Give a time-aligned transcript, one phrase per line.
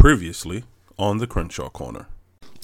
[0.00, 0.64] Previously
[0.98, 2.06] on the Crenshaw Corner.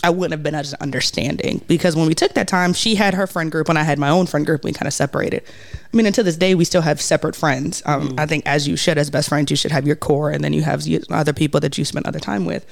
[0.02, 3.26] I wouldn't have been as understanding because when we took that time, she had her
[3.26, 4.64] friend group and I had my own friend group.
[4.64, 5.42] We kind of separated.
[5.74, 7.82] I mean, until this day, we still have separate friends.
[7.84, 10.42] Um, I think as you should, as best friends, you should have your core and
[10.42, 12.64] then you have other people that you spend other time with.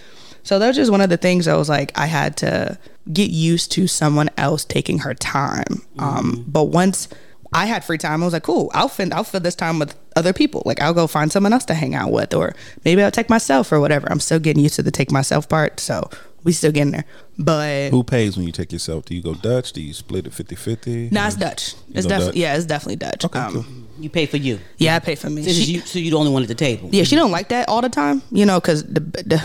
[0.44, 2.78] So that was just one of the things I was like, I had to
[3.12, 5.82] get used to someone else taking her time.
[5.98, 7.08] Um, but once
[7.52, 9.94] I had free time, I was like, cool, I'll fill, I'll fill this time with
[10.16, 10.62] other people.
[10.64, 12.54] Like I'll go find someone else to hang out with, or
[12.84, 14.06] maybe I'll take myself or whatever.
[14.10, 15.80] I'm still getting used to the take myself part.
[15.80, 16.08] So
[16.44, 17.04] we still getting there.
[17.38, 19.06] But Who pays when you take yourself?
[19.06, 19.72] Do you go Dutch?
[19.72, 21.08] Do you split it 50 50?
[21.10, 21.74] No, it's Dutch.
[21.92, 22.36] It's definitely Dutch?
[22.36, 23.24] yeah, it's definitely Dutch.
[23.24, 23.64] Okay, um, cool.
[23.98, 24.58] You pay for you.
[24.78, 25.42] Yeah, I pay for me.
[25.42, 26.90] So, She- you, so you the only one at the table.
[26.92, 29.44] yeah, she don't like that all the time, you know, because the, the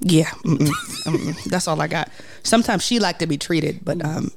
[0.00, 0.68] yeah, mm-mm,
[1.06, 2.08] mm-mm, that's all I got.
[2.44, 4.30] Sometimes she like to be treated, but um,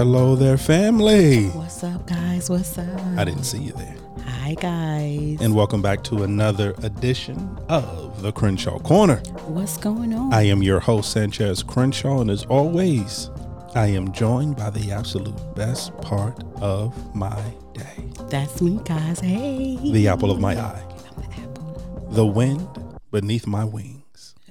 [0.00, 1.48] hello there, family.
[1.48, 2.48] What's up, guys?
[2.48, 3.00] What's up?
[3.18, 3.96] I didn't see you there.
[4.24, 5.36] Hi, guys.
[5.42, 9.16] And welcome back to another edition of the Crenshaw Corner.
[9.44, 10.32] What's going on?
[10.32, 13.28] I am your host, Sanchez Crenshaw, and as always,
[13.74, 17.38] I am joined by the absolute best part of my
[17.74, 19.20] day That's me, guys.
[19.20, 19.76] Hey.
[19.92, 22.08] the apple of my eye, I'm the apple.
[22.12, 22.66] the wind
[23.10, 23.99] beneath my wings.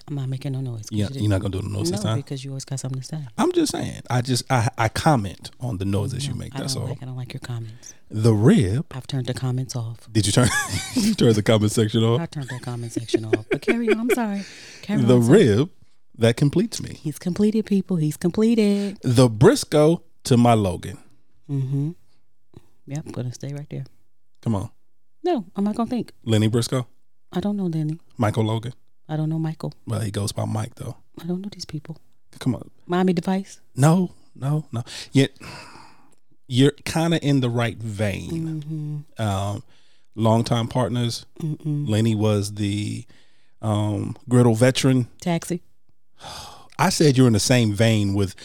[0.09, 0.85] I'm not making no noise.
[0.89, 2.17] Yeah, you you're not gonna do the noise no, this time?
[2.17, 3.19] because you always got something to say.
[3.37, 4.01] I'm just saying.
[4.09, 6.55] I just I, I comment on the noises you make.
[6.55, 6.87] I That's all.
[6.87, 7.03] like.
[7.03, 7.93] I don't like your comments.
[8.09, 8.87] The rib.
[8.91, 10.07] I've turned the comments off.
[10.11, 10.47] Did you turn?
[10.95, 12.21] you turn the comment section off?
[12.21, 13.45] I turned the comment section off.
[13.51, 13.99] But carry on.
[13.99, 14.41] I'm sorry.
[14.81, 15.27] Carry The on.
[15.27, 15.69] rib
[16.17, 16.95] that completes me.
[16.95, 17.97] He's completed, people.
[17.97, 18.97] He's completed.
[19.03, 20.97] The Briscoe to my Logan.
[21.47, 21.91] Mm-hmm.
[22.87, 23.03] Yep.
[23.05, 23.85] I'm gonna stay right there.
[24.41, 24.71] Come on,
[25.23, 26.13] No, I'm not gonna think.
[26.23, 26.87] Lenny Briscoe,
[27.31, 27.99] I don't know Lenny.
[28.17, 28.73] Michael Logan.
[29.09, 29.73] I don't know Michael.
[29.87, 30.95] Well, he goes by Mike though.
[31.21, 31.97] I don't know these people.
[32.39, 32.69] Come on.
[32.85, 33.59] Miami Device.
[33.75, 34.83] No, no, no.
[35.11, 35.31] Yet
[36.47, 38.63] you're kind of in the right vein.
[39.17, 39.21] Mm-hmm.
[39.21, 39.63] Um,
[40.15, 41.25] longtime partners.
[41.41, 43.05] Lenny was the
[43.61, 45.07] um, griddle veteran.
[45.21, 45.63] Taxi.
[46.77, 48.35] I said you're in the same vein with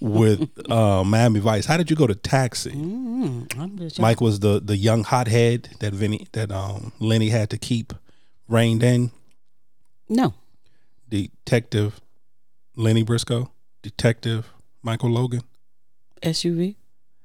[0.00, 1.66] with uh, Miami Vice.
[1.66, 2.70] How did you go to Taxi?
[3.76, 7.92] Just Mike was the the young hothead that Vinny that um Lenny had to keep
[8.48, 9.10] reined in.
[10.12, 10.34] No.
[11.08, 12.00] Detective
[12.76, 13.50] Lenny Briscoe,
[13.82, 14.52] Detective
[14.82, 15.40] Michael Logan.
[16.22, 16.74] SVU.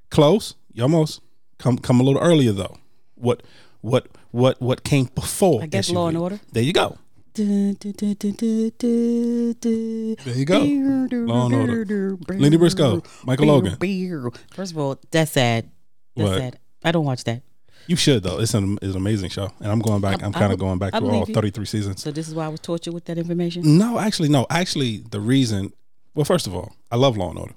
[0.09, 1.21] Close, you almost
[1.57, 2.77] come come a little earlier though.
[3.15, 3.43] What
[3.81, 5.61] what what what came before?
[5.63, 5.93] I guess SVU?
[5.95, 6.39] Law and Order.
[6.53, 6.97] There you go.
[7.35, 7.75] There
[10.33, 10.59] you go.
[10.59, 12.17] Law and Order.
[12.29, 13.77] Lenny Briscoe, Michael Logan.
[14.51, 15.69] First of all, that's sad.
[16.15, 16.37] That's What?
[16.39, 16.59] sad.
[16.83, 17.41] I don't watch that.
[17.87, 18.39] You should though.
[18.39, 20.21] It's an it's an amazing show, and I'm going back.
[20.21, 21.33] I- I'm kind of going back I through all you.
[21.33, 22.01] 33 seasons.
[22.01, 23.77] So this is why I was tortured with that information.
[23.77, 24.45] No, actually, no.
[24.49, 25.71] Actually, the reason.
[26.13, 27.53] Well, first of all, I love Law and Order.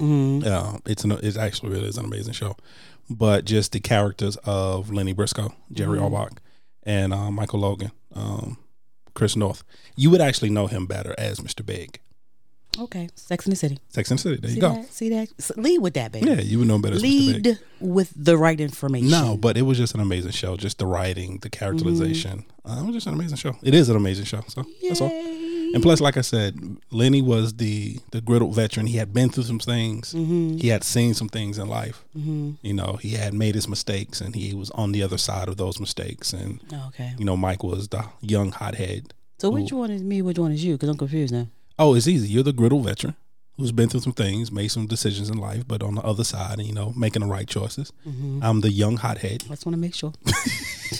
[0.00, 0.46] Mm-hmm.
[0.46, 2.56] Uh, it's an it's actually really is an amazing show,
[3.08, 6.14] but just the characters of Lenny Briscoe, Jerry Mm-hmm.
[6.14, 6.38] Orbach,
[6.84, 8.56] and uh, Michael Logan, um,
[9.14, 9.62] Chris North.
[9.96, 11.64] You would actually know him better as Mr.
[11.64, 12.00] Big.
[12.78, 13.08] Okay.
[13.14, 13.78] Sex in the City.
[13.88, 14.36] Sex and the City.
[14.36, 14.72] There See you go.
[14.74, 14.92] that?
[14.92, 15.28] See that?
[15.38, 16.26] S- Lead with that, baby.
[16.28, 17.32] Yeah, you would know better as Mr.
[17.42, 17.46] Big.
[17.46, 19.10] Lead with the right information.
[19.10, 20.56] No, but it was just an amazing show.
[20.56, 22.44] Just the writing, the characterization.
[22.64, 22.70] Mm-hmm.
[22.70, 23.56] Uh, it was just an amazing show.
[23.62, 24.42] It is an amazing show.
[24.48, 25.10] So that's all.
[25.72, 26.58] And plus, like I said,
[26.90, 28.86] Lenny was the the griddled veteran.
[28.86, 30.12] He had been through some things.
[30.14, 30.56] Mm-hmm.
[30.58, 32.04] He had seen some things in life.
[32.14, 35.58] You know, he had made his mistakes, and he was on the other side of
[35.58, 36.32] those mistakes.
[36.32, 37.14] And Okay.
[37.18, 39.14] you know, Mike was the young hothead.
[39.38, 40.22] So which one is me?
[40.22, 40.74] Which one is you?
[40.74, 41.46] Because I'm confused now.
[41.80, 42.28] Oh, it's easy.
[42.28, 43.16] You're the griddle veteran
[43.60, 46.60] who's been through some things, made some decisions in life, but on the other side,
[46.60, 47.92] you know, making the right choices.
[48.06, 48.40] Mm-hmm.
[48.42, 49.44] I'm the young hothead.
[49.46, 50.12] I just want to make sure.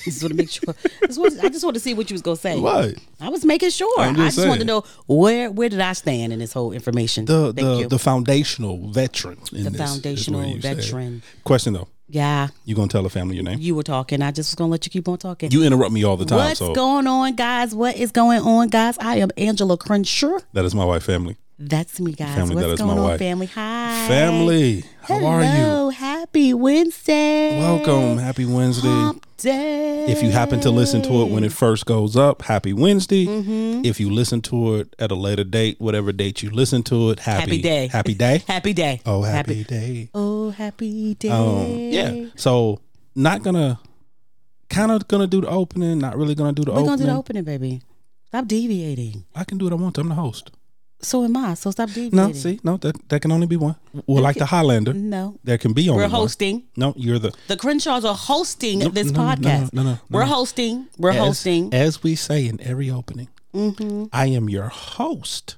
[0.04, 0.74] just want to make sure.
[1.06, 2.58] Just want- I just want to see what you was gonna say.
[2.60, 2.94] What?
[3.20, 3.92] I was making sure.
[3.98, 6.72] I'm I just just wanted to know where where did I stand in this whole
[6.72, 7.24] information.
[7.24, 7.88] The Thank the you.
[7.88, 9.38] the foundational veteran.
[9.52, 10.76] In The this, foundational you said.
[10.76, 11.22] veteran.
[11.44, 13.58] Question though, yeah, you gonna tell the family your name?
[13.60, 14.22] you were talking.
[14.22, 15.50] I just was gonna let you keep on talking.
[15.50, 17.74] You interrupt me all the time, What's so going on, guys?
[17.74, 18.96] What is going on, guys?
[18.98, 20.38] I am Angela Crenshaw.
[20.52, 21.02] that is my wife.
[21.04, 22.34] Family, That's me, guys.
[22.36, 23.18] Family, What's going on, wife.
[23.18, 23.44] family?
[23.48, 24.82] Hi, family.
[25.02, 25.46] How are you?
[25.48, 27.58] Hello, Happy Wednesday.
[27.58, 28.16] Welcome.
[28.16, 28.88] Happy Wednesday.
[28.88, 30.06] Hump day.
[30.08, 33.26] If you happen to listen to it when it first goes up, happy Wednesday.
[33.26, 33.84] Mm-hmm.
[33.84, 37.18] If you listen to it at a later date, whatever date you listen to it,
[37.18, 37.86] happy, Happy day.
[37.88, 38.42] Happy day.
[38.48, 39.02] happy day.
[39.04, 40.08] Oh, happy, day.
[40.14, 41.28] Oh, happy day.
[41.28, 42.30] Um, yeah.
[42.36, 42.80] So
[43.14, 43.78] not gonna,
[44.70, 45.98] kind of gonna do the opening.
[45.98, 46.84] Not really gonna do the opening.
[46.86, 47.82] We're gonna do the opening, baby.
[48.28, 49.26] Stop deviating.
[49.34, 49.96] I can do what I want.
[49.96, 50.00] to.
[50.00, 50.52] I'm the host.
[51.02, 51.54] So am I.
[51.54, 52.16] So stop deviating.
[52.16, 53.76] No, see, no, that that can only be one.
[54.06, 55.38] Well, like the Highlander, No.
[55.44, 56.10] there can be only one.
[56.10, 56.20] We're one.
[56.22, 56.64] hosting.
[56.76, 59.72] No, you're the The Crenshaws are hosting No, this no, no, no, podcast.
[59.72, 60.88] no, no, no, We're hosting.
[60.98, 61.72] We're as, hosting.
[61.74, 63.28] as we say in every opening.
[63.54, 64.04] Mm-hmm.
[64.12, 65.56] I am your host,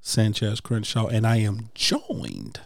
[0.00, 2.60] Sanchez Crenshaw, and I am joined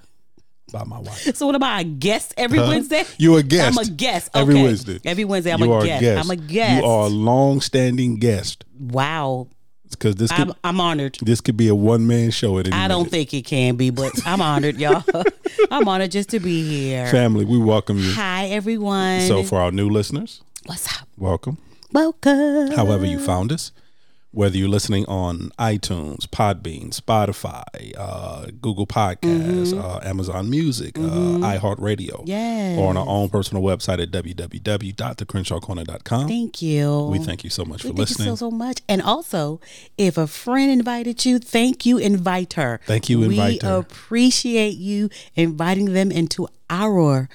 [0.72, 1.34] by my wife.
[1.36, 1.80] So what am I?
[1.80, 2.68] A guest every Huh?
[2.68, 3.04] Wednesday?
[3.18, 3.76] You a guest.
[3.78, 4.30] I'm a guest.
[4.34, 5.00] Every Wednesday.
[5.04, 6.00] Every Wednesday, I'm you a guest.
[6.00, 6.24] a guest.
[6.24, 6.82] I'm a guest.
[6.82, 9.48] You are a long-standing guest wow.
[9.94, 11.18] Because this could I'm, I'm honored.
[11.22, 13.10] this could be a one-man show at any I don't minute.
[13.10, 15.02] think it can be, but I'm honored, y'all.
[15.70, 17.06] I'm honored just to be here.
[17.08, 18.12] Family, we welcome you.
[18.12, 19.20] Hi, everyone.
[19.22, 21.08] So for our new listeners, What's up?
[21.18, 21.58] welcome.
[21.92, 22.72] Welcome.
[22.72, 23.70] however you found us,
[24.34, 27.64] whether you're listening on iTunes, Podbean, Spotify,
[27.96, 29.80] uh, Google Podcasts, Mm-hmm.
[29.80, 32.78] uh, Amazon Music, uh, iHeartRadio, Yes.
[32.78, 36.28] or on our own personal website at www.thecrenshawcorner.com.
[36.28, 37.08] Thank you.
[37.10, 38.28] we thank you so much We for thank listening.
[38.28, 38.80] you so, so much.
[38.88, 39.60] And also,
[39.96, 42.80] if a friend invited you, thank you, invite her.
[42.86, 43.76] Thank you, invite we her.
[43.78, 47.28] appreciate you inviting them into our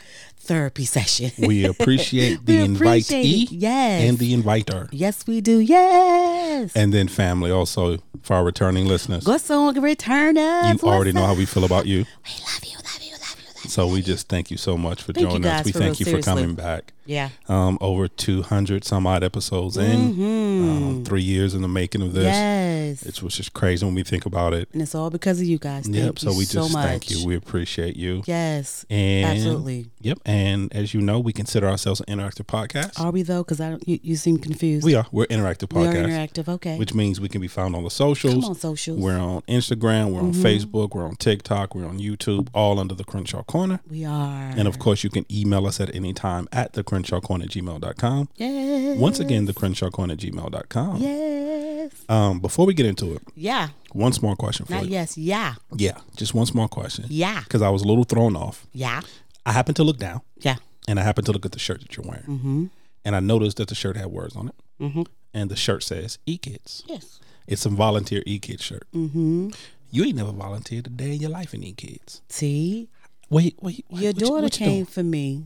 [0.50, 1.31] therapy session.
[1.48, 3.48] we appreciate the We invitee.
[3.51, 4.10] Yes.
[4.10, 4.90] and the inviter.
[4.92, 5.60] yes, we do.
[5.60, 6.75] Yes.
[6.75, 9.24] And then family also for our returning listeners.
[9.24, 10.81] Good song, returners.
[10.81, 12.00] You already know how we feel about you.
[12.00, 13.69] We love you, love you, love you, love you.
[13.69, 15.66] So we just thank you so much for Thank joining us.
[15.66, 16.94] We thank you for coming back.
[17.10, 17.30] Yeah.
[17.48, 22.26] um, over 200 some odd episodes in, um, three years in the making of this.
[22.26, 22.90] Mm-hmm.
[22.90, 23.04] Yes.
[23.04, 24.70] It's was just crazy when we think about it.
[24.74, 25.84] and it's all because of you guys.
[25.86, 26.22] Thank yep.
[26.22, 26.86] you So we so just much.
[26.86, 27.26] thank you.
[27.26, 28.24] We appreciate you.
[28.26, 28.86] Yes.
[28.90, 29.88] And Absolutely.
[30.02, 30.20] Yep.
[30.26, 33.00] And as you know, we consider ourselves an interactive podcast.
[33.00, 33.44] Are we though?
[33.44, 33.88] Because I don't.
[33.88, 34.86] You, you seem confused.
[34.86, 35.06] we are.
[35.12, 35.94] We're interactive podcast.
[35.94, 36.48] We are interactive.
[36.48, 36.78] Okay.
[36.78, 38.36] Which means we can be found on the socials.
[38.36, 39.00] Come on, socials.
[39.00, 40.12] We're on Instagram.
[40.12, 40.44] We're on Mm-hmm.
[40.46, 40.94] Facebook.
[40.94, 41.74] We're on TikTok.
[41.74, 42.50] We're on YouTube.
[42.54, 43.80] All under the Crenshaw Corner.
[43.90, 44.52] we are.
[44.56, 47.51] And of course, you can email us at any time at the Crenshaw Corner at
[47.51, 48.30] gmail.com.
[48.36, 48.98] yes.
[49.00, 50.98] Once again, the Crenshaw Corner at gmail.com.
[51.01, 51.92] Yes.
[52.07, 53.69] Um, before we get into it, Yeah.
[53.94, 54.92] one small question for Not you.
[54.92, 55.18] yes.
[55.18, 55.56] Yeah.
[55.75, 57.06] Yeah, just one small question.
[57.10, 57.42] Yeah.
[57.44, 58.68] Because I was a little thrown off.
[58.74, 59.01] Yeah.
[59.46, 60.57] I happened to look down Yeah.
[60.88, 62.24] and I happened to look at the shirt that you're wearing.
[62.25, 62.66] Mm-hmm.
[63.06, 64.56] And I noticed that the shirt had words on it.
[64.81, 65.04] Mm-hmm.
[65.34, 66.84] And the shirt says E Kids.
[66.88, 67.19] Yes.
[67.48, 68.88] It's a volunteer E Kids shirt.
[68.94, 69.50] Mm-hmm.
[69.92, 72.22] You ain't never volunteered a day in your life in E Kids.
[72.30, 72.90] See,
[73.31, 73.86] Wait, wait.
[73.90, 75.46] wait your daughter you came for me,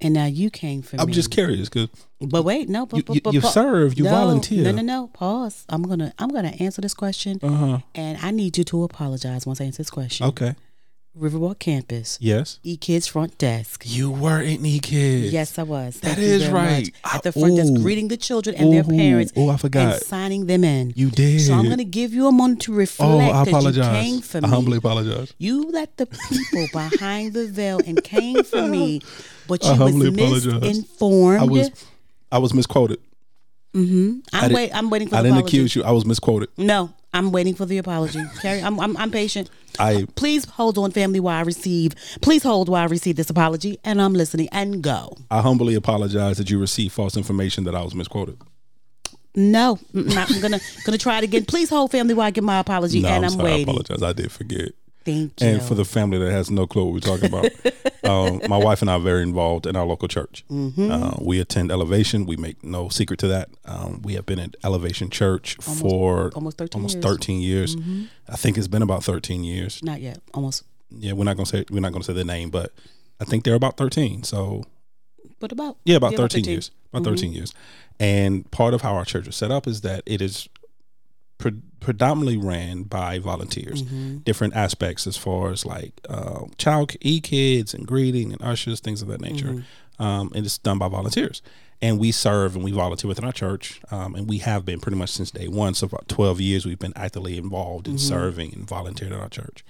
[0.00, 1.12] and now you came for I'm me.
[1.12, 1.88] just curious because
[2.20, 2.86] But wait, no.
[2.86, 4.64] But, you, but, you, but, you serve, you no, volunteer.
[4.64, 5.06] No, no, no.
[5.08, 5.64] Pause.
[5.68, 6.12] I'm gonna.
[6.18, 7.78] I'm gonna answer this question, Uh huh.
[7.94, 10.26] and I need you to apologize once I answer this question.
[10.26, 10.54] Okay.
[11.18, 12.60] Riverwalk Campus, Yes.
[12.62, 13.82] E Kids front desk.
[13.84, 15.32] You were in E Kids.
[15.32, 15.98] Yes, I was.
[16.00, 16.84] That Thank you is right.
[16.86, 16.90] much.
[17.04, 19.32] I- At the front desk, greeting the children and their parents.
[19.36, 19.94] Oh, I forgot.
[19.94, 20.92] And signing them in.
[20.94, 21.40] You did.
[21.40, 23.76] So I'm going to give you a moment to reflect Oh, I that apologize.
[24.06, 25.34] you came for I humbly apologize.
[25.38, 29.00] You let the people behind the veil and came for me,
[29.48, 30.60] but I you was humbly apologize.
[30.60, 31.40] misinformed.
[31.40, 31.70] I was
[32.30, 33.00] I was misquoted.
[33.74, 34.20] mm-hmm.
[34.32, 34.70] I I'm wait.
[34.72, 35.56] I'm waiting for I didn't apology.
[35.58, 35.82] accuse you.
[35.82, 36.50] I was misquoted.
[36.56, 38.22] No, I'm waiting for the apology.
[38.40, 39.50] Carrie, I'm, I'm I'm patient.
[39.78, 41.94] I Please hold on, family, while I receive.
[42.20, 44.48] Please hold while I receive this apology, and I'm listening.
[44.52, 45.16] And go.
[45.30, 48.38] I humbly apologize that you received false information that I was misquoted.
[49.34, 51.44] No, I'm gonna gonna try it again.
[51.44, 53.52] Please hold, family, while I give my apology, No, and I'm, I'm, sorry.
[53.52, 54.02] I apologize.
[54.02, 54.72] I did forget.
[55.12, 55.46] Thank you.
[55.46, 57.50] And for the family that has no clue what we're talking about,
[58.04, 60.44] um, my wife and I are very involved in our local church.
[60.50, 60.90] Mm-hmm.
[60.90, 62.26] Uh, we attend Elevation.
[62.26, 63.50] We make no secret to that.
[63.64, 67.76] Um, we have been at Elevation Church for almost 13 almost years.
[67.76, 68.04] Mm-hmm.
[68.28, 69.82] I think it's been about 13 years.
[69.82, 70.20] not yet.
[70.34, 72.72] Almost, Yeah, we're not gonna say we're not gonna say the name, but
[73.20, 74.22] I think they're about 13.
[74.22, 74.64] So
[75.38, 76.44] but about Yeah, about Yeah, 13, about 13.
[76.52, 76.70] years.
[76.92, 77.54] About 13 years.
[77.98, 80.48] And part of how our church is set up is that it is
[81.40, 83.82] pre- predominantly ran by volunteers.
[83.82, 84.18] Mm-hmm.
[84.18, 89.02] Different aspects as far as like uh, child e kids and greeting and ushers, things
[89.02, 89.48] of that nature.
[89.48, 90.02] Mm-hmm.
[90.02, 91.42] Um, and it's done by volunteers.
[91.82, 93.80] And we serve and we volunteer within our church.
[93.90, 95.74] Um, and we have been pretty much since day one.
[95.74, 99.64] So, about 12 years, we've been actively involved in serving and volunteering in our church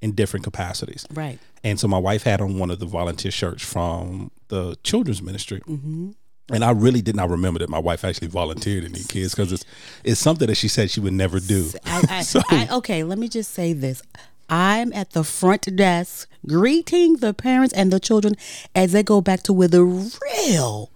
[0.00, 1.06] in different capacities.
[1.14, 1.38] right.
[1.64, 5.60] And so my wife had on one of the volunteer shirts from the children's ministry.
[5.60, 6.10] Mm-hmm.
[6.50, 9.52] And I really did not remember that my wife actually volunteered in these kids because
[9.52, 9.64] it's
[10.04, 11.70] it's something that she said she would never do.
[11.86, 14.02] I, I, I, okay, let me just say this.
[14.50, 18.34] I'm at the front desk greeting the parents and the children
[18.74, 20.90] as they go back to where the real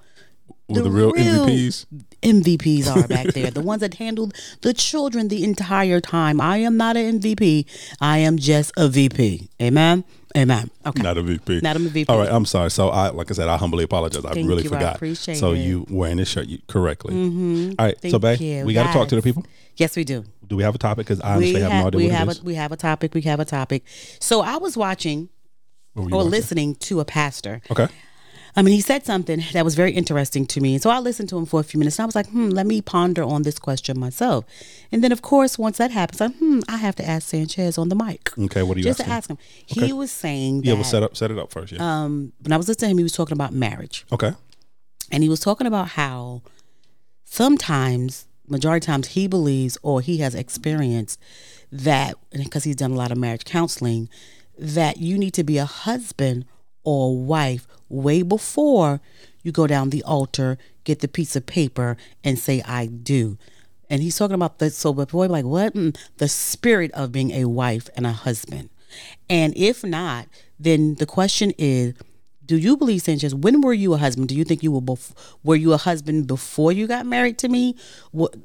[0.68, 1.86] With the real MVPs.
[2.22, 3.50] MVPs are back there.
[3.50, 6.40] the ones that handled the children the entire time.
[6.40, 7.66] I am not an MVP.
[8.00, 9.48] I am just a VP.
[9.62, 10.04] Amen.
[10.36, 10.70] Amen.
[10.84, 11.02] Okay.
[11.02, 11.60] Not a VP.
[11.62, 12.12] Not a VP.
[12.12, 12.70] All right, I'm sorry.
[12.70, 14.24] So I like I said, I humbly apologize.
[14.24, 14.70] I Thank really you.
[14.70, 14.96] I forgot.
[14.96, 15.58] appreciate so it.
[15.58, 15.68] Mm-hmm.
[15.68, 17.14] you wearing this shirt you, correctly.
[17.78, 18.64] All right, so Thank babe, you.
[18.66, 19.44] we got to talk to the people.
[19.76, 20.24] Yes, we do.
[20.46, 21.06] Do we have a topic?
[21.06, 22.40] Because I honestly we have, have, no idea we what have it is.
[22.40, 23.14] a we have a topic.
[23.14, 23.84] We have a topic.
[24.20, 25.28] So I was watching
[25.94, 26.30] What were you or watching?
[26.30, 27.60] listening to a pastor.
[27.70, 27.88] Okay.
[28.58, 30.74] I mean, he said something that was very interesting to me.
[30.74, 32.48] And so I listened to him for a few minutes and I was like, hmm,
[32.48, 34.46] let me ponder on this question myself.
[34.90, 37.90] And then, of course, once that happens, I'm, hmm, I have to ask Sanchez on
[37.90, 38.30] the mic.
[38.38, 38.62] Okay.
[38.62, 39.10] What are you Just asking?
[39.10, 39.38] to ask him.
[39.66, 41.72] He was saying that yeah, we'll set up set it up first.
[41.72, 41.80] Yeah.
[42.04, 44.06] um, when I was listening to him, he was talking about marriage.
[44.10, 44.32] okay.
[45.12, 46.42] And he was talking about how
[47.24, 51.20] sometimes majority of times he believes or he has experienced
[51.70, 54.08] that and because he's done a lot of marriage counseling
[54.58, 56.44] that you need to be a husband
[56.84, 59.00] or wife way before
[59.42, 63.38] you go down the altar, get the piece of paper, and say I do.
[63.88, 67.44] And he's talking about the so boy like what Mm, the spirit of being a
[67.44, 68.70] wife and a husband.
[69.28, 70.26] And if not,
[70.58, 71.94] then the question is
[72.44, 73.34] do you believe Sanchez?
[73.34, 74.28] When were you a husband?
[74.28, 75.12] Do you think you were bef-
[75.42, 77.74] were you a husband before you got married to me?
[78.12, 78.36] What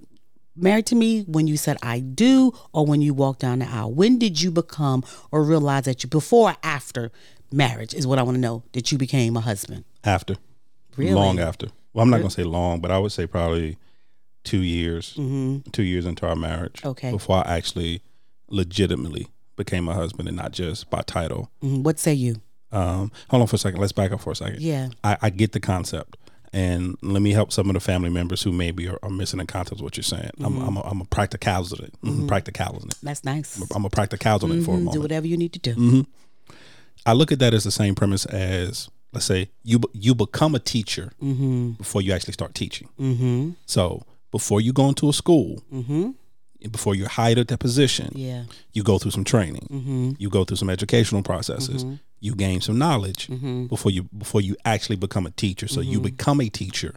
[0.56, 3.92] married to me when you said I do, or when you walked down the aisle?
[3.92, 7.12] When did you become or realize that you before or after
[7.52, 9.86] marriage is what I want to know that you became a husband?
[10.04, 10.36] After.
[10.98, 11.14] Really?
[11.14, 11.68] Long after.
[11.94, 13.78] Well, I'm not gonna say long, but I would say probably
[14.44, 15.14] two years.
[15.16, 16.76] Two years into our marriage.
[16.80, 16.88] Mm-hmm.
[16.90, 17.12] Okay.
[17.12, 18.02] Before I actually
[18.50, 21.50] legitimately became a husband and not just by title.
[21.64, 21.84] Mhm.
[21.84, 22.42] What say you?
[22.72, 23.80] Um, hold on for a second.
[23.82, 24.62] Let's back up for a second.
[24.62, 24.90] Yeah.
[25.04, 26.18] I, I get the concept.
[26.54, 29.46] And let me help some of the family members who maybe are, are missing the
[29.46, 30.32] concept of what you're saying.
[30.42, 31.92] I'm, I'm, a, I'm a practicality.
[32.04, 32.28] Mm-hmm.
[32.28, 32.90] Practicality.
[33.02, 33.62] That's nice.
[33.74, 34.80] I'm a practicality for a Mhm.
[34.80, 35.02] Do moment.
[35.02, 36.06] whatever you need to do.
[37.06, 40.60] I look at that as the same premise as let's say you you become a
[40.60, 41.12] teacher
[41.78, 42.90] before you actually start teaching.
[43.00, 43.52] Mm-hmm.
[43.66, 46.12] So before you go into a school, Mm-hmm.
[46.72, 48.44] before you're hired at that position, Yeah.
[48.72, 49.68] you go through some training.
[49.72, 50.12] Mm-hmm.
[50.20, 51.86] You go through some educational processes.
[52.20, 53.66] You gain some knowledge Mm-hmm.
[53.66, 55.68] before you before you actually become a teacher.
[55.68, 56.94] So you become a teacher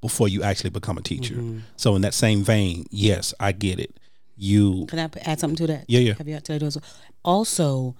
[0.00, 1.34] before you actually become a teacher.
[1.34, 1.58] Mm-hmm.
[1.76, 3.92] So in that same vein, yes, I get it.
[4.36, 5.84] You Can I add something to that?
[5.88, 6.14] Yeah, yeah.
[6.16, 6.80] Have you had to also?
[7.22, 7.94] Also,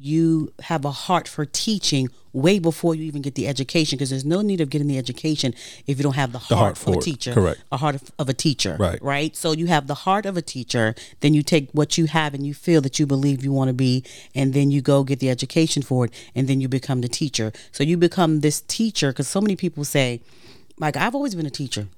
[0.00, 4.24] you have a heart for teaching way before you even get the education because there's
[4.24, 5.54] no need of getting the education
[5.86, 7.32] if you don't have the heart, heart of for a teacher.
[7.32, 7.62] Correct.
[7.72, 8.76] A heart of, of a teacher.
[8.78, 9.02] Right.
[9.02, 9.36] Right.
[9.36, 12.46] So you have the heart of a teacher, then you take what you have and
[12.46, 15.30] you feel that you believe you want to be, and then you go get the
[15.30, 17.52] education for it, and then you become the teacher.
[17.72, 20.20] So you become this teacher because so many people say,
[20.78, 21.88] like, I've always been a teacher.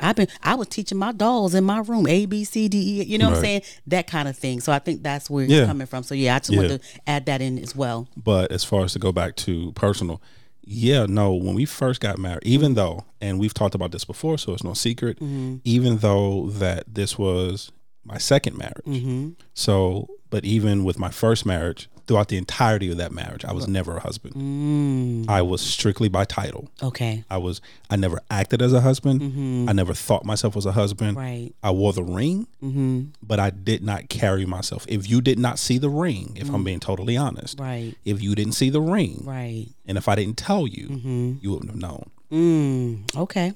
[0.00, 3.04] I've been I was teaching my dolls in my room A B C D E
[3.04, 3.62] you know what I'm saying?
[3.86, 4.60] That kind of thing.
[4.60, 5.58] So I think that's where Yeah.
[5.58, 6.02] you're coming from.
[6.02, 6.56] So yeah I just Yeah.
[6.60, 8.08] wanted to add that in as well.
[8.16, 10.20] But as far as to go back to personal,
[10.62, 14.38] yeah, no, when we first got married, even though, and we've talked about this before,
[14.38, 15.56] so it's no secret, mm-hmm.
[15.64, 17.72] even though that this was
[18.04, 18.84] my second marriage.
[18.86, 19.30] Mm-hmm.
[19.54, 23.68] So, but even with my first marriage, throughout the entirety of that marriage, I was
[23.68, 24.34] never a husband.
[24.34, 25.28] Mm.
[25.28, 26.68] I was strictly by title.
[26.82, 29.20] okay I was, I never acted as a husband.
[29.20, 29.68] Mm-hmm.
[29.68, 31.16] I never thought myself as a husband.
[31.16, 33.10] right I wore the ring, mm-hmm.
[33.22, 34.86] but I did not carry myself.
[34.88, 36.64] If you did not see the ring, if I'm mm.
[36.64, 40.36] being totally honest, right if you didn't see the ring, right and if I didn't
[40.36, 41.34] tell you, mm-hmm.
[41.40, 42.10] you wouldn't have known.
[42.32, 43.54] mm, okay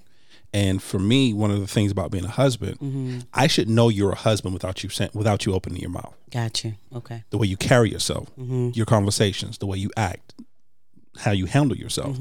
[0.55, 4.13] And for me, one of the things about being a husband, I should know you're
[4.13, 6.15] a husband without you without you opening your mouth.
[6.31, 10.35] gotcha okay The way you carry yourself, your conversations, the way you act,
[11.19, 12.17] how you handle yourself,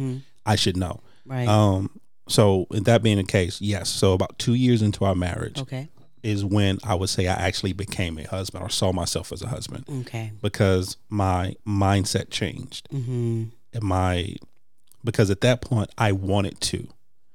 [0.46, 1.02] I should know.
[1.26, 1.90] right Um,
[2.28, 3.90] so that being the case, yes.
[3.90, 5.90] So about two years into our marriage okay
[6.24, 9.48] is when I would say I actually became a husband or saw myself as a
[9.48, 12.90] husband okay because my mindset changed.
[12.90, 13.44] mm-hmm
[13.82, 14.36] my
[15.04, 16.88] because at that point I wanted to.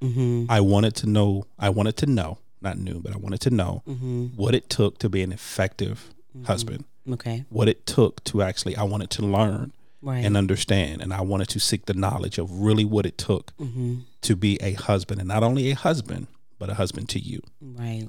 [0.03, 1.45] Mm-hmm I wanted to know.
[1.59, 4.99] I wanted to know, not knew, but I wanted to know mm-hmm what it took
[4.99, 6.15] to be an effective
[6.45, 6.85] husband.
[7.13, 8.77] okay What it took to actually.
[8.77, 12.47] I wanted to learn right and understand, and I wanted to seek the knowledge of
[12.67, 16.27] really what it took mm-hmm to be a husband, and not only a husband,
[16.59, 17.41] but a husband to you.
[17.63, 18.07] right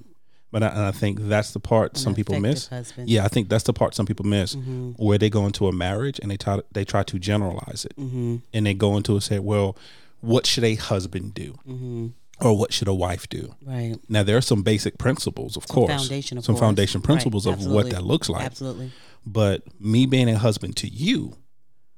[0.51, 2.67] But I, and I think that's the part some people miss.
[2.67, 3.07] husband.
[3.07, 4.91] Yeah, I think that's the part some people miss, Mm-hmm.
[5.05, 8.37] where they go into a marriage and they try they try to generalize it, mm-hmm
[8.53, 9.75] and they go into it and say, "Well,
[10.21, 12.07] what should a husband do, mm-hmm
[12.41, 15.89] or what should a wife do?" right Now there are some basic principles, of course,
[15.91, 16.61] foundation of some course.
[16.65, 18.45] foundation Right, principles of what that looks like.
[18.45, 18.91] absolutely
[19.25, 21.35] But me being a husband to you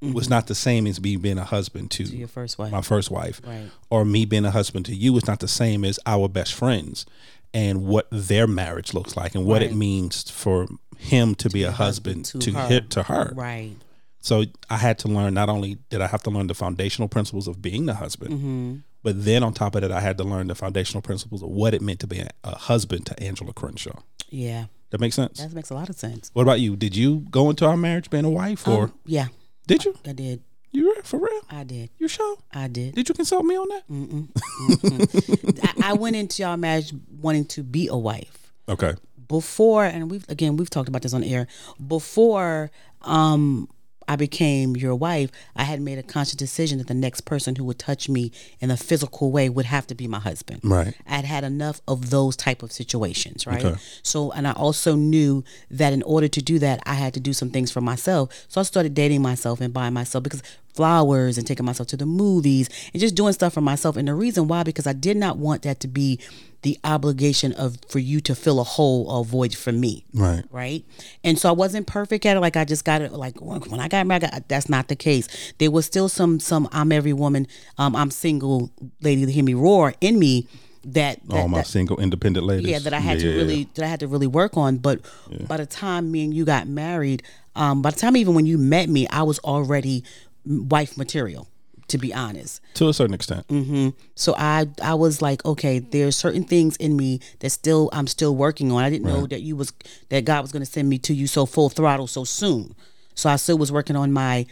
[0.01, 2.11] was not the same as me being a husband to, Mm-hmm.
[2.13, 5.15] to your first wife my first wife, right or me being a husband to you
[5.15, 7.05] is not the same as our best friends
[7.53, 11.71] and what their marriage looks like and what it means for him to, be a
[11.71, 12.67] husband, to to her.
[12.67, 12.79] her.
[12.81, 13.31] to her.
[13.35, 13.75] right
[14.21, 17.47] So I had to learn not only did I have to learn the foundational principles
[17.47, 20.45] of being the husband, mm-hmm but then on top of that I had to learn
[20.47, 23.99] the foundational principles of what it meant to be a, husband to Angela Crenshaw.
[24.29, 25.39] yeah That makes sense.
[25.39, 26.75] that makes a lot of sense What about you?
[26.75, 29.27] Did you go into our marriage being a wife, or Um, yeah
[29.65, 29.95] did you?
[30.05, 31.41] I did You were for real?
[31.49, 32.37] I did You sure?
[32.53, 33.83] I did Did you consult me on that?
[33.89, 34.27] Mm-mm.
[34.69, 35.83] Mm-mm.
[35.83, 38.93] I, I went into our marriage wanting to be a wife Okay.
[39.27, 41.47] before, and we've again we've talked about this on air.
[41.87, 42.69] Before
[43.01, 43.67] um,
[44.07, 47.63] I became your wife, I had made a conscious decision that the next person who
[47.65, 50.61] would touch me in a physical way would have to be my husband.
[50.63, 50.93] Right.
[51.07, 53.63] I'd had enough of those type of situations, right?
[53.63, 53.79] Okay.
[54.03, 57.33] So, and I also knew that in order to do that, I had to do
[57.33, 58.45] some things for myself.
[58.47, 60.43] So I started dating myself and buying myself because
[60.73, 63.97] flowers and taking myself to the movies and just doing stuff for myself.
[63.97, 66.19] And the reason why, because I did not want that to be
[66.63, 70.43] the obligation of for you to fill a hole or void for me Right.
[70.51, 70.85] right?
[71.23, 72.39] And so I wasn't perfect at it.
[72.39, 73.11] Like I just got it.
[73.11, 75.53] Like when I got married, I got, that's not the case.
[75.57, 79.53] There was still some some I'm every woman, um, I'm single lady to hear me
[79.55, 80.47] roar in me
[80.83, 82.69] that, that All my that- single independent ladies.
[82.69, 84.77] yeah that I had Yeah, to really that I had to really work on.
[84.77, 85.01] But
[85.47, 87.23] by the time me and you got married,
[87.55, 90.03] um, by the time even when you met me, I was already
[90.45, 91.47] wife material.
[91.89, 93.47] To be honest, to a certain extent.
[93.49, 93.89] Mm-hmm.
[94.15, 98.35] so I I was like, okay, there's certain things in me that still I'm still
[98.35, 98.83] working on.
[98.83, 99.73] I didn't know that you was
[100.09, 102.75] that God was going to send me to you so full throttle so soon.
[103.13, 104.45] So I still was working on my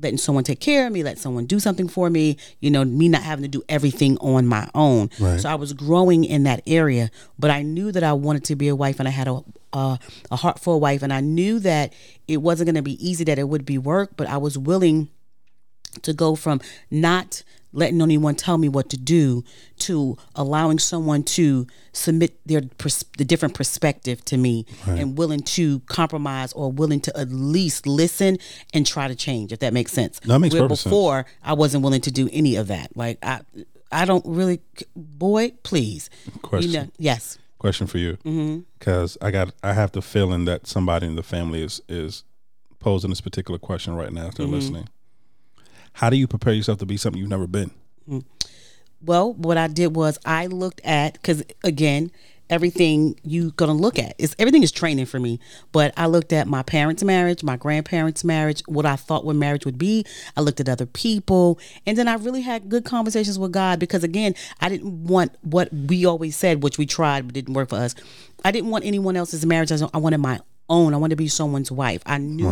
[0.00, 3.08] letting someone take care of me, let someone do something for me, you know, me
[3.08, 5.10] not having to do everything on my own.
[5.18, 5.40] Right.
[5.40, 8.68] So I was growing in that area, but I knew that I wanted to be
[8.68, 9.40] a wife and I had a
[9.72, 9.98] a,
[10.30, 11.92] a heart for a wife and I knew that
[12.26, 15.08] it wasn't going to be easy that it would be work, but I was willing
[16.02, 19.44] to go from not letting anyone tell me what to do
[19.78, 25.80] to allowing someone to submit their pers- the different perspective to me and willing to
[25.80, 28.38] compromise or willing to at least listen
[28.72, 30.18] and try to change if that makes sense.
[30.20, 30.90] That makes Where perfect sense.
[30.90, 32.96] before i wasn't willing to do any of that.
[32.96, 33.40] Like i
[33.92, 34.60] i don't really
[34.96, 36.10] boy please.
[36.42, 36.70] Question.
[36.70, 37.38] you know yes.
[37.58, 38.60] Question for you, mm-hmm.
[38.78, 42.22] because I got I have the feeling that somebody in the family is is
[42.78, 44.54] posing this particular question right now if they're mm-hmm.
[44.54, 44.88] listening.
[45.98, 47.72] How do you prepare yourself to be something you've never been?
[48.08, 48.24] Mm.
[49.02, 52.12] Well, what I did was I looked at because again,
[52.48, 55.40] everything you gonna look at is everything is training for me.
[55.72, 59.64] But I looked at my parents' marriage, my grandparents' marriage, what I thought what marriage
[59.64, 60.06] would be.
[60.36, 64.04] I looked at other people, and then I really had good conversations with God because
[64.04, 67.76] again, I didn't want what we always said, which we tried but didn't work for
[67.76, 67.96] us.
[68.44, 69.72] I didn't want anyone else's marriage.
[69.72, 70.38] I wanted my
[70.68, 70.94] own.
[70.94, 72.02] I wanted to be someone's wife.
[72.06, 72.46] I knew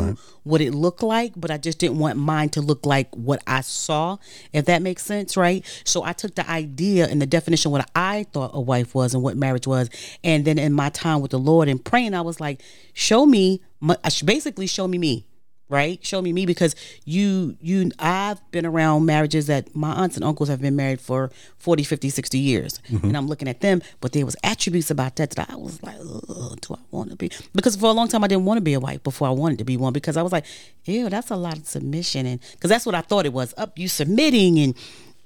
[0.45, 3.61] what it looked like, but I just didn't want mine to look like what I
[3.61, 4.17] saw,
[4.53, 5.65] if that makes sense, right?
[5.85, 9.15] So I took the idea and the definition of what I thought a wife was
[9.15, 9.91] and what marriage was.
[10.23, 12.63] And then in my time with the Lord and praying, I was like,
[12.95, 15.27] show me, my- basically, show me me.
[15.69, 20.25] Right, show me me because you, you, I've been around marriages that my aunts and
[20.25, 22.81] uncles have been married for 40, 50, 60 years.
[23.02, 25.99] And I'm looking at them, but there was attributes about that that I was like,
[25.99, 27.33] do I want to be?
[27.52, 29.59] Because for a long time I didn't want to be a wife before I wanted
[29.59, 30.45] to be one because I was like,
[30.85, 33.52] ew, that's a lot of submission, and because that's what I thought it was.
[33.57, 34.75] Up, you submitting, and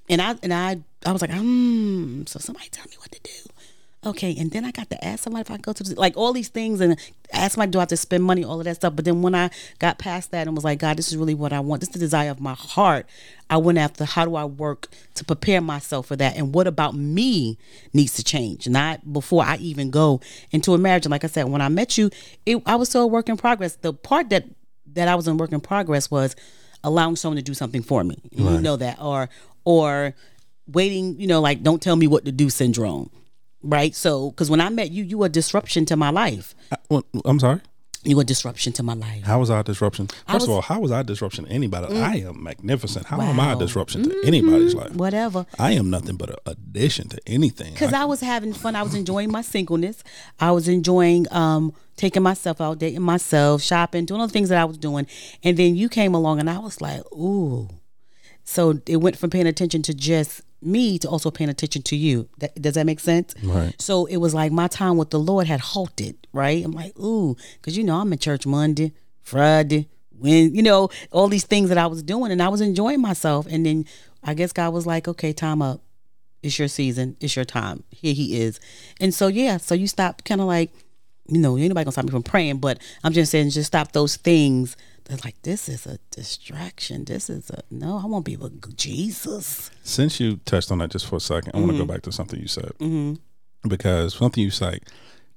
[0.08, 2.24] and I and I I was like, hmm.
[2.26, 3.30] So somebody tell me what to do.
[4.04, 6.32] Okay, and then I got to ask somebody if I go to the, like all
[6.32, 6.98] these things and
[7.34, 8.96] ask my do I have to spend money, all of that stuff.
[8.96, 11.52] But then when I got past that and was like, God, this is really what
[11.52, 11.80] I want.
[11.80, 13.04] This is the desire of my heart.
[13.50, 16.94] I went after how do I work to prepare myself for that, and what about
[16.94, 17.58] me
[17.92, 21.04] needs to change, not before I even go into a marriage.
[21.04, 22.08] And like I said, when I met you,
[22.46, 23.76] it, I was still a work in progress.
[23.76, 24.46] The part that
[24.94, 26.34] that I was in work in progress was
[26.82, 28.16] allowing someone to do something for me.
[28.30, 29.28] You know that, or
[29.64, 30.14] or
[30.66, 31.20] waiting.
[31.20, 33.10] You know, like don't tell me what to do syndrome
[33.62, 33.94] right?
[33.94, 36.54] So, because when I met you, you were a disruption to my life.
[36.72, 37.60] I, well, I'm sorry.
[38.02, 39.24] You were a disruption to my life.
[39.24, 40.06] How was I a disruption?
[40.06, 40.44] First was- Mm.
[40.44, 41.94] of all, how was I a disruption to anybody?
[42.00, 43.04] I am magnificent.
[43.04, 43.52] How am I a Wow.
[43.52, 43.60] Mm-hmm.
[43.60, 44.92] disruption to anybody's life?
[44.94, 45.44] Whatever.
[45.58, 47.74] I am nothing but an addition to anything.
[47.74, 48.74] Because I was having fun.
[48.74, 50.02] I was enjoying my singleness.
[50.38, 54.56] I was enjoying um, taking myself out, dating myself, shopping, doing all the things that
[54.58, 55.06] I was doing.
[55.44, 57.68] And then you came along, and I was like, ooh.
[58.44, 62.28] So it went from paying attention to just me to also paying attention to you.
[62.38, 63.34] That, does that make sense?
[63.42, 63.74] Right.
[63.80, 66.64] So it was like my time with the Lord had halted, right?
[66.64, 68.92] I'm like, ooh, because you know I'm in church Monday,
[69.22, 73.00] Friday, when you know all these things that I was doing, and I was enjoying
[73.00, 73.46] myself.
[73.48, 73.86] And then
[74.22, 75.80] I guess God was like, okay, time up.
[76.42, 77.16] It's your season.
[77.20, 77.84] It's your time.
[77.90, 78.60] Here He is.
[79.00, 80.70] And so yeah, so you stop kind of like,
[81.28, 84.16] you know, anybody gonna stop me from praying, but I'm just saying, just stop those
[84.16, 84.76] things.
[85.10, 87.04] That's like this is a distraction.
[87.04, 87.98] This is a no.
[87.98, 89.70] I want to be with Jesus.
[89.82, 91.86] Since you touched on that just for a second, I want to Mm-hmm.
[91.86, 92.70] go back to something you said.
[93.68, 94.78] Because something you say,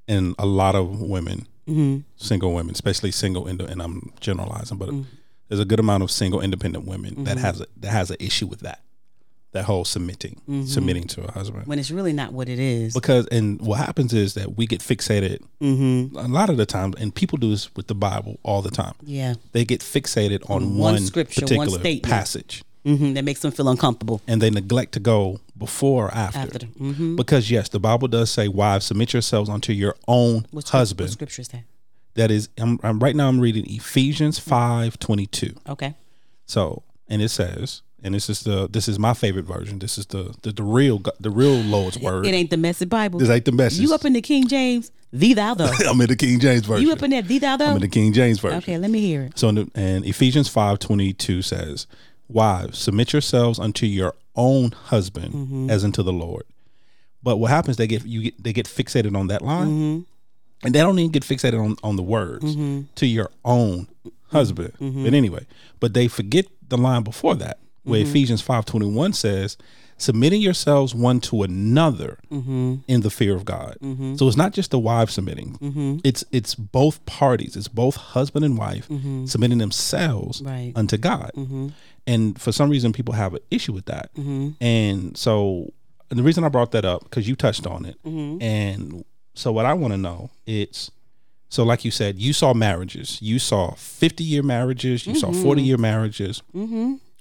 [0.08, 2.00] and a lot of women, Mm-hmm.
[2.18, 5.04] single women, especially single, ind- and I'm generalizing, but Mm-hmm.
[5.48, 8.46] there's a good amount of single independent women that has a, that has an issue
[8.48, 8.82] with that,
[9.54, 10.66] that whole submitting, Mm-hmm.
[10.66, 11.66] submitting to a husband.
[11.68, 12.94] When it's really not what it is.
[12.94, 16.18] because and what happens is that we get fixated Mm-hmm.
[16.18, 18.94] a lot of the time and people do this with the bible all the time
[19.04, 19.36] Yeah.
[19.54, 22.12] they get fixated on One one, scripture, one particular statement.
[22.14, 24.22] passage hmm That makes them feel uncomfortable.
[24.28, 27.16] and they neglect to go before or after, After mhm.
[27.16, 31.14] because yes the bible does say wives submit yourselves unto your own What's husband What
[31.14, 31.64] scripture is that?
[32.16, 35.94] that is I'm, I'm right now i'm reading ephesians 5 22 Okay.
[36.46, 40.06] so and it says and this is the this is my favorite version this is
[40.08, 43.20] the the, the real the real lord's word It ain't the message Bible.
[43.20, 44.92] this ain't the message You up in the King James?
[45.12, 45.66] Thee thou though.
[45.88, 47.22] i'm in the king james version you up in there?
[47.22, 47.66] Thee thou though?
[47.68, 49.38] i'm in the king james version Okay, let me hear it.
[49.40, 51.86] So, in the, and Ephesians five twenty two says,
[52.28, 55.70] "Wives, submit yourselves unto your own husband, Mm-hmm.
[55.70, 56.44] as unto the Lord.
[57.22, 57.78] But what happens?
[57.78, 60.66] They get you get they get fixated on that line, Mm-hmm.
[60.66, 62.56] and they don't even get fixated on on the words
[62.96, 63.88] to your own
[64.32, 64.74] husband.
[64.82, 65.04] Mm-hmm.
[65.06, 65.46] But anyway,
[65.80, 68.10] but they forget the line before that, where Mm-hmm.
[68.10, 69.58] Ephesians five twenty one says,
[69.98, 72.76] "Submitting yourselves one to another Mm-hmm.
[72.88, 73.78] in the fear of God."
[74.18, 75.98] So it's not just the wife submitting; Mm-hmm.
[76.04, 77.56] it's it's both parties.
[77.56, 78.88] It's both husband and wife
[79.26, 80.48] submitting themselves Mm-hmm.
[80.50, 80.74] Right.
[80.76, 81.32] unto God.
[81.36, 81.68] Mm-hmm.
[82.06, 84.10] And for some reason, people have an issue with that.
[84.60, 85.72] And so,
[86.10, 87.96] and the reason I brought that up because you touched on it.
[88.04, 88.42] Mm-hmm.
[88.42, 90.92] And so, what I want to know it's
[91.50, 93.22] so, like you said, you saw marriages.
[93.22, 95.06] You saw fifty year marriages.
[95.08, 96.42] You saw forty year marriages.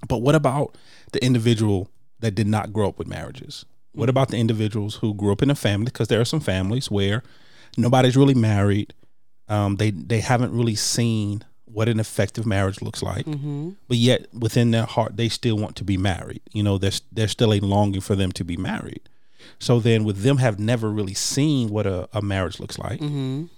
[0.03, 0.09] Mm-hmm.
[0.09, 0.77] But what about
[1.13, 1.89] the individual
[2.21, 3.65] that did not grow up with marriages?
[3.93, 5.87] What about the individuals who grew up in a family?
[5.87, 7.23] Because there are some families where
[7.77, 8.95] nobody's really married.
[9.49, 13.27] Um, they they haven't really seen what an effective marriage looks like,
[13.89, 16.41] but yet within their heart they still want to be married.
[16.53, 19.01] You know, there's there's still a longing for them to be married.
[19.59, 23.01] So then, with them have never really seen what a, a marriage looks like.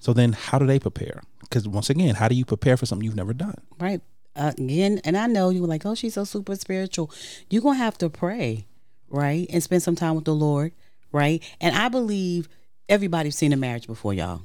[0.01, 1.23] So then, how do they prepare?
[1.41, 3.61] Because once again, how do you prepare for something you've never done?
[3.79, 4.01] Right.
[4.37, 7.11] Again, and I know you were like, oh, she's so super spiritual.
[7.51, 8.67] You're going to have to pray,
[9.09, 9.47] right?
[9.51, 10.73] And spend some time with the Lord,
[11.13, 11.43] right?
[11.61, 12.49] And I believe
[12.89, 14.43] everybody's seen a marriage before, y'all.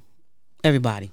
[0.63, 1.11] Everybody.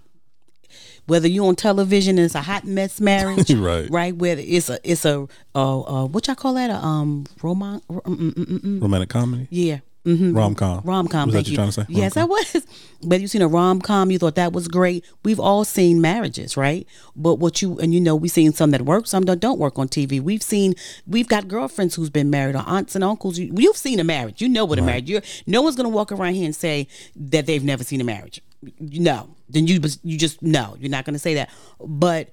[1.06, 3.88] Whether you on television and it's a hot mess marriage, Right.
[3.90, 4.14] Right.
[4.14, 6.70] Whether it's a, it's a, uh, uh, what y'all call that?
[6.70, 8.82] A um, roman, mm, mm, mm.
[8.82, 9.78] Romantic comedy, yeah.
[10.06, 10.36] Mm-hmm.
[10.36, 11.28] rom com, Rom com.
[11.28, 11.56] Was that you you.
[11.56, 11.86] trying to say?
[11.88, 12.64] Yes, I was.
[13.02, 15.04] But you seen a rom com, you thought that was great.
[15.22, 16.86] We've all seen marriages, right?
[17.14, 19.78] But what you and you know, we've seen some that work, some that don't work
[19.78, 20.20] on TV.
[20.20, 20.74] We've seen,
[21.06, 23.38] we've got girlfriends who's been married, or aunts and uncles.
[23.38, 24.40] You, you've seen a marriage.
[24.40, 25.10] You know what a marriage.
[25.10, 28.40] You're no one's gonna walk around here and say that they've never seen a marriage.
[28.80, 31.50] No, then you you just no, you're not gonna say that.
[31.78, 32.30] But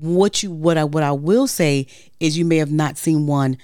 [0.00, 1.86] what you what I what I will say
[2.20, 3.58] is you may have not seen one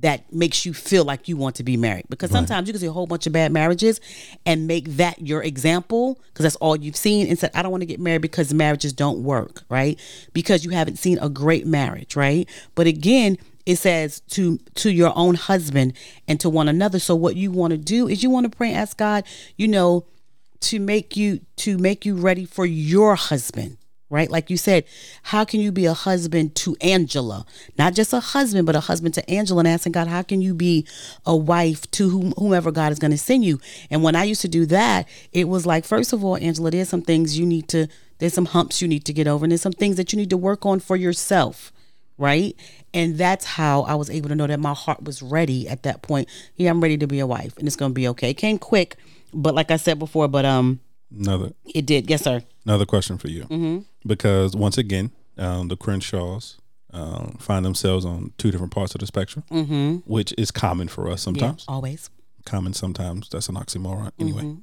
[0.00, 2.06] that makes you feel like you want to be married.
[2.08, 4.00] Because sometimes you can see a whole bunch of bad marriages
[4.44, 7.82] and make that your example because that's all you've seen and said i don't want
[7.82, 10.00] to get married because marriages don't work right?
[10.32, 12.48] Because you haven't seen a great marriage right?
[12.74, 15.94] But again it says to to your own husband
[16.28, 16.98] and to one another.
[16.98, 19.24] So what you want to do is you want to pray and ask god
[19.56, 20.06] you know
[20.60, 23.76] to make you to make you ready for your husband
[24.14, 24.30] right?
[24.30, 24.84] Like you said
[25.24, 27.44] how can you be a husband to angela?
[27.76, 30.54] Not just a husband but a husband to angela and asking god how can you
[30.54, 30.86] be
[31.26, 33.60] a wife to whom, whomever god is going to send you?
[33.90, 36.88] And when i used to do that it was like first of all angela there's
[36.88, 39.60] some things you need to there's some humps you need to get over and there's
[39.62, 41.72] some things that you need to work on for yourself
[42.16, 42.54] right?
[42.92, 46.02] And that's how i was able to know that my heart was ready at that
[46.02, 46.28] point.
[46.54, 48.30] Yeah i'm ready to be a wife and it's going to be okay.
[48.30, 48.96] It came quick
[49.32, 50.78] but like i said before but um
[51.16, 52.08] Another it did.
[52.10, 52.42] Yes sir.
[52.64, 53.78] another question for you, Mm-hmm.
[54.06, 56.58] Because once again, um, the Crenshaws
[56.92, 61.06] um, find themselves on two different parts of the spectrum, mm-hmm which is common for
[61.10, 61.64] us yeah, sometimes.
[61.68, 62.10] always
[62.46, 63.28] Common sometimes.
[63.30, 64.10] That's an oxymoron.
[64.18, 64.60] Anyway, Mm-hmm.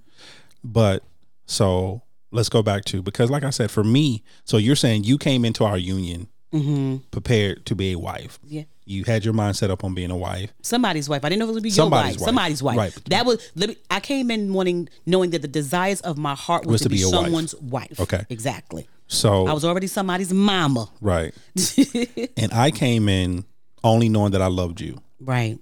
[0.63, 1.03] but
[1.45, 5.17] so let's go back to because, like I said, for me, so you're saying you
[5.17, 8.39] came into our union mm-hmm prepared to be a wife.
[8.45, 10.51] yeah You had your mind set up on being a wife.
[10.61, 12.19] somebody's wife i didn't know if it was gonna be Somebody's your wife.
[12.21, 12.25] wife.
[12.25, 12.93] somebody's wife Right.
[13.09, 16.65] that was let me, i came in wanting knowing that the desires of my heart
[16.65, 17.23] was, to, be, your wife.
[17.25, 17.99] someone's wife.
[17.99, 18.25] Okay.
[18.29, 21.33] exactly So i was already somebody's mama right,
[22.37, 23.45] and I came in
[23.83, 25.01] only knowing that I loved you.
[25.19, 25.57] right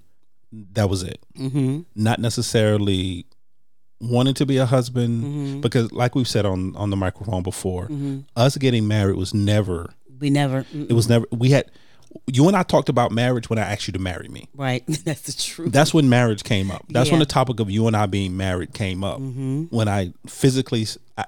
[0.73, 1.19] that was it.
[1.37, 1.81] Mm-hmm.
[1.95, 3.27] Not necessarily
[4.01, 5.61] wanting to be a husband, Mm-hmm.
[5.61, 7.87] because like we've said on on the microphone before,
[8.35, 9.93] us getting married was never.
[10.19, 11.25] We never mm, It was never.
[11.31, 11.69] We had.
[12.25, 14.49] You and I talked about marriage when I asked you to marry me.
[14.55, 16.83] right that's the truth That's when marriage came up.
[16.89, 19.19] That's when the topic of you and I being married came up.
[19.19, 21.25] When I physically I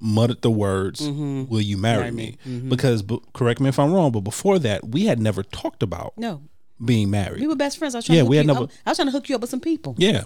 [0.00, 2.36] muttered the words, "Will you marry, me?"
[2.68, 6.14] Because, b- correct me if I'm wrong, but before that, we had never talked about
[6.18, 6.42] no
[6.84, 7.40] being married.
[7.40, 8.98] we were best friends i was trying Yeah, to we had you, never- I was
[8.98, 10.24] trying to hook you up with some people yeah,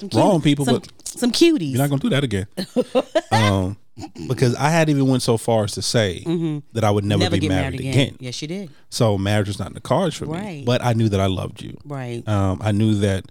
[0.00, 2.46] some wrong people, some, but some cuties You're not gonna do that again.
[3.32, 3.76] um,
[4.28, 6.20] because I had even went so far as to say
[6.72, 7.92] that I would never, never be get married, married, again.
[7.92, 8.16] again.
[8.20, 8.70] Yes, you did.
[8.90, 10.62] So marriage was not in the cards for me.
[10.64, 11.76] But I knew that I loved you.
[11.84, 12.26] Right.
[12.28, 13.24] Um, I knew that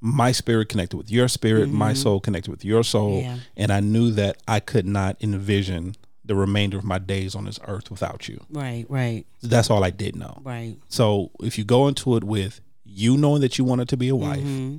[0.00, 3.38] my spirit connected with your spirit, my soul connected with your soul, Yeah.
[3.56, 5.94] and I knew that I could not envision
[6.26, 8.44] the remainder of my days on this earth without you.
[8.50, 8.86] Right.
[8.88, 9.26] Right.
[9.42, 10.40] That's all I did know.
[10.42, 10.76] Right.
[10.88, 14.16] So if you go into it with you knowing that you wanted to be a
[14.16, 14.78] wife, Mm-hmm.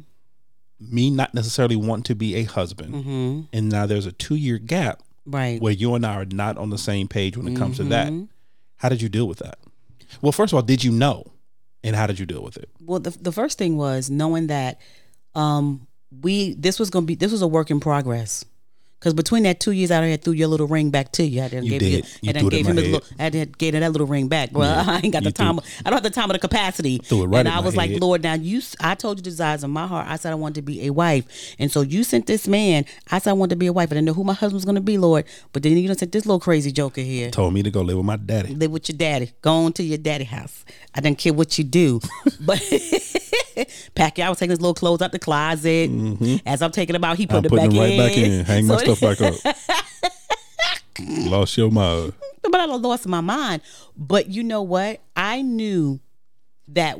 [0.79, 3.41] Me not necessarily wanting to be a husband, Mm-hmm.
[3.53, 5.59] and now there's a two year gap Right.
[5.61, 8.07] where you and I are not on the same page when it comes to that.
[8.09, 8.25] Mm-hmm.
[8.77, 9.57] How did you deal with that?
[10.21, 11.31] Well, first of all, did you know?
[11.83, 12.69] And how did you deal with it?
[12.81, 14.79] Well, the the first thing was knowing that
[15.35, 15.87] um
[16.21, 18.43] we this was gonna be this was a work in progress
[19.05, 21.43] Because between that two years, I had threw your little ring back to you.
[21.43, 21.91] I didn't You gave did.
[21.91, 23.07] You, You and then threw gave him his little.
[23.19, 24.63] I did gave him that little ring back, bro.
[24.65, 25.59] I ain't got the You threw- time.
[25.85, 26.97] I don't have the time or the capacity.
[26.97, 28.01] Threw it right and I was like, head.
[28.01, 28.63] Lord, now you.
[28.79, 30.07] I told you the desires of my heart.
[30.09, 32.85] I said I wanted to be a wife, and so you sent this man.
[33.11, 33.89] I said I wanted to be a wife.
[33.91, 35.25] I didn't know who my husband was going to be, Lord.
[35.53, 37.29] But then you done sent this little crazy joker here.
[37.29, 38.55] Told me to go live with my daddy.
[38.55, 39.33] Live with your daddy.
[39.43, 40.65] Go on to your daddy house.
[40.95, 41.99] I don't care what you do.
[42.41, 42.59] but
[43.95, 45.89] pack I was taking his little clothes out the closet.
[46.45, 47.35] As I'm taking them out, he Mm-hmm.
[47.37, 47.97] I'm put them back them right in.
[47.97, 48.45] back in.
[48.45, 49.55] Hang my So- stuff back up.
[50.99, 52.13] Lost your mind.
[52.43, 53.61] but I lost my mind.
[53.97, 55.01] But you know what?
[55.15, 55.99] I knew
[56.69, 56.97] that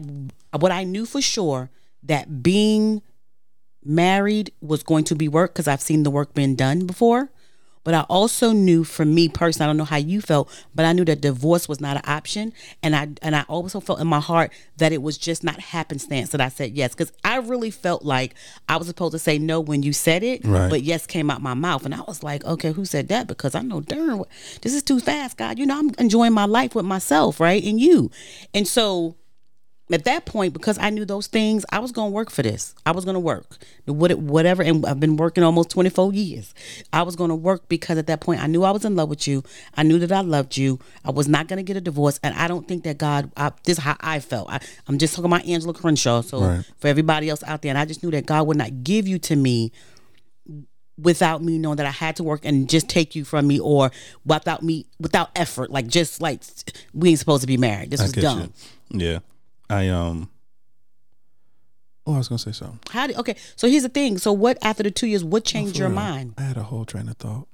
[0.60, 1.70] what I knew for sure
[2.04, 3.02] that being
[3.84, 7.30] married was going to be work because I've seen the work being done before.
[7.86, 10.92] But I also knew for me personally, I don't know how you felt, but I
[10.92, 12.52] knew that divorce was not an option.
[12.84, 16.32] And I and I also felt in my heart that it was just not happenstance
[16.32, 16.94] that I said yes.
[16.94, 18.36] Because I really felt like
[18.68, 20.70] I was supposed to say no when you said it, Right.
[20.70, 21.86] but yes came out my mouth.
[21.86, 23.28] And I was like, okay, who said that?
[23.28, 24.24] Because I know darn
[24.62, 25.60] this is too fast, God.
[25.60, 27.64] You know, I'm enjoying my life with myself, right?
[27.64, 28.10] And you.
[28.54, 29.16] And so
[29.92, 32.74] at that point, because I knew those things, I was going to work for this.
[32.88, 33.46] I was going to work,
[33.86, 36.56] whatever, and I've been working almost twenty four years.
[36.92, 39.10] I was going to work because at that point, I knew I was in love
[39.10, 39.44] with you.
[39.76, 40.80] I knew that I loved you.
[41.04, 43.32] I was not going to get a divorce, and I don't think that God.
[43.38, 44.50] I, this is how I felt.
[44.50, 46.22] I, I'm just talking about Angela Crenshaw.
[46.22, 46.66] So Right.
[46.80, 49.20] for everybody else out there, and I just knew that God would not give you
[49.20, 49.72] to me
[50.98, 53.92] without me knowing that I had to work and just take you from me, or
[54.26, 56.42] without me, without effort, like just like
[56.94, 57.92] we ain't supposed to be married.
[57.92, 58.52] This I was dumb.
[58.90, 59.00] you.
[59.00, 59.20] Yeah.
[59.70, 60.30] I um
[62.08, 62.80] Oh, I was gonna say something.
[62.92, 63.36] How did okay?
[63.56, 64.18] So here's the thing.
[64.20, 65.24] So what after the two years?
[65.24, 65.96] What changed For your real.
[65.96, 66.36] mind?
[66.38, 67.48] I had a whole train of thought.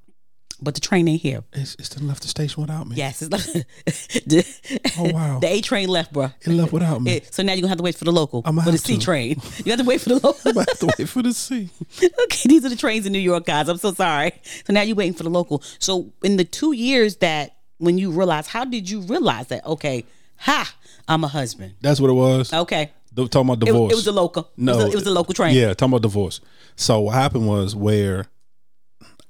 [0.60, 1.42] But the train ain't here.
[1.54, 2.94] It's it's done left the station without me.
[2.96, 3.30] Yes, it's
[4.26, 4.44] the,
[4.98, 5.38] Oh, wow.
[5.40, 6.26] The A train left, bro.
[6.42, 7.22] It left without me.
[7.30, 9.00] so now you're gonna have to wait for the local I'ma for the C to.
[9.04, 9.40] train.
[9.64, 10.36] You have to wait for the local.
[10.60, 11.68] I have to wait for the C.
[12.24, 13.68] okay, these are the trains in New York, guys.
[13.68, 14.32] I'm so sorry.
[14.66, 15.62] So now you're waiting for the local.
[15.80, 19.64] So in the two years that when you realize, how did you realize that?
[19.66, 20.04] Okay,
[20.42, 20.74] ha,
[21.08, 21.74] I'm a husband.
[21.80, 22.52] That's what it was.
[22.52, 23.92] Okay, The- Talking about divorce.
[23.92, 24.50] it was a local.
[24.56, 25.54] No, it was a, it was a local train.
[25.54, 26.40] Yeah, talking about divorce.
[26.76, 28.26] So what happened was where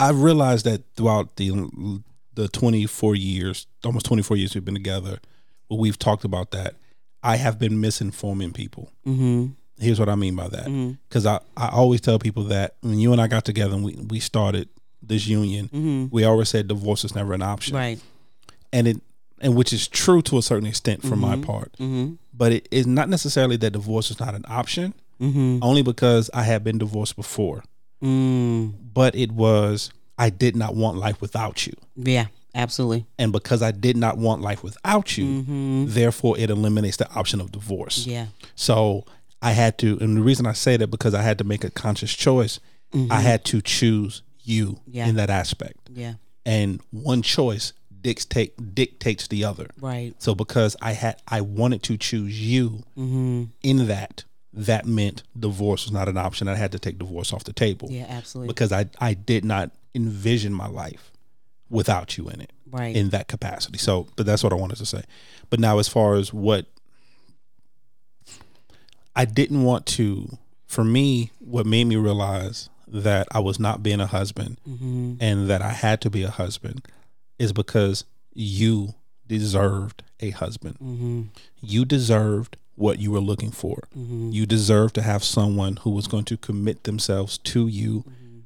[0.00, 2.02] I realized that throughout the
[2.34, 5.18] the 24 years, almost 24 years we've been together,
[5.68, 6.76] where we've talked about that,
[7.22, 8.90] I have been misinforming people.
[9.06, 9.48] Mm-hmm.
[9.78, 10.96] Here's what I mean by that.
[11.08, 13.94] Because I, I always tell people that when you and I got together and we,
[14.08, 14.68] we started
[15.02, 17.76] this union, we always said divorce is never an option.
[17.76, 18.00] Right.
[18.72, 19.00] And it
[19.42, 21.72] and which is true to a certain extent from my part.
[21.74, 22.14] Mm-hmm.
[22.32, 25.58] But it is not necessarily that divorce is not an option, Mm-hmm.
[25.62, 27.62] only because I had been divorced before.
[28.02, 28.74] Mm.
[28.92, 31.74] But it was I did not want life without you.
[31.96, 32.26] Yeah.
[32.54, 33.06] Absolutely.
[33.18, 37.50] And because I did not want life without you, therefore it eliminates the option of
[37.52, 38.00] divorce.
[38.00, 38.10] Mm-hmm.
[38.10, 38.26] Yeah.
[38.56, 39.04] So
[39.40, 41.70] I had to, and the reason I say that because I had to make a
[41.70, 42.60] conscious choice.
[43.10, 44.90] I had to choose you Mm-hmm.
[44.96, 45.06] Yeah.
[45.06, 46.14] in that aspect, Yeah.
[46.44, 49.66] and one choice dictate dictates the other.
[49.80, 50.14] Right.
[50.18, 53.44] So because I had, I wanted to choose you Mm-hmm.
[53.62, 54.24] in that.
[54.54, 56.46] That meant divorce was not an option.
[56.46, 58.04] I had to take divorce off the table Yeah.
[58.08, 58.48] Absolutely.
[58.48, 61.10] because I I did not envision my life
[61.70, 62.94] without you in it Right.
[62.94, 63.78] in that capacity.
[63.78, 65.04] So, but that's what I wanted to say.
[65.48, 66.66] But now, as far as what
[69.14, 74.00] I didn't want to, for me, what made me realize that I was not being
[74.00, 75.14] a husband Mm-hmm.
[75.20, 76.86] and that I had to be a husband
[77.42, 78.94] is because you
[79.26, 80.76] deserved a husband.
[80.76, 81.22] Mm-hmm.
[81.60, 83.88] You deserved what you were looking for.
[83.96, 84.30] Mm-hmm.
[84.30, 88.04] You deserved to have someone who was going to commit themselves to you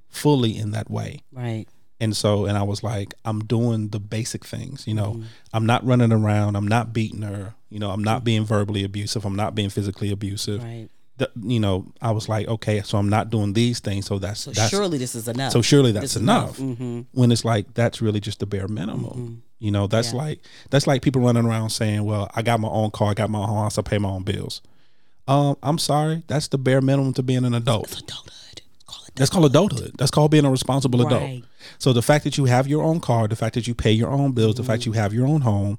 [0.08, 1.20] fully in that way.
[1.30, 1.66] Right.
[2.00, 5.22] And so, and I was like, I'm doing the basic things, you know,
[5.54, 9.24] I'm not running around, I'm not beating her, you know, I'm not being verbally abusive,
[9.24, 10.62] I'm not being physically abusive.
[10.62, 10.88] Right.
[11.18, 14.06] The- you know, I was like, okay, so I'm not doing these things.
[14.06, 15.52] So that's, So that's, surely this is enough.
[15.52, 16.58] so surely that's This is enough.
[16.58, 17.00] Mm-hmm.
[17.12, 19.42] When it's like, that's really just the bare minimum.
[19.58, 20.18] You know, that's Yeah.
[20.18, 23.30] like, that's like people running around saying, well, I got my own car, I got
[23.30, 24.60] my own house, I pay my own bills.
[25.28, 27.88] Um, I'm sorry, that's the bare minimum to being an adult.
[27.88, 28.60] That's adulthood.
[28.86, 29.92] Call That's called adulthood.
[29.96, 31.42] That's called being a responsible adult.
[31.78, 34.10] So the fact that you have your own car, the fact that you pay your
[34.10, 35.78] own bills, the fact you have your own home,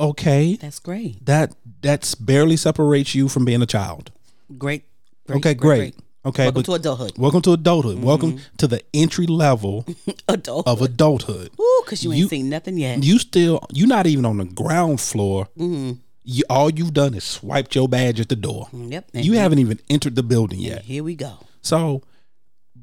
[0.00, 1.24] okay, That's great.
[1.26, 4.10] that that's barely separates you from being a child.
[4.58, 4.84] Great.
[5.26, 5.94] great okay, great.
[6.22, 7.12] Okay, Welcome to adulthood.
[7.16, 8.02] welcome to adulthood.
[8.02, 9.86] Welcome to the entry level
[10.28, 10.66] Adult.
[10.66, 11.50] of adulthood.
[11.58, 13.02] Ooh, because you ain't you- seen nothing yet.
[13.02, 15.48] You still you're not even on the ground floor.
[15.58, 15.92] Mm-hmm.
[16.22, 18.68] You, all you've done is swiped your badge at the door.
[18.72, 19.10] Yep.
[19.14, 20.82] You haven't even entered the building yet.
[20.82, 21.38] Here we go.
[21.62, 22.02] So,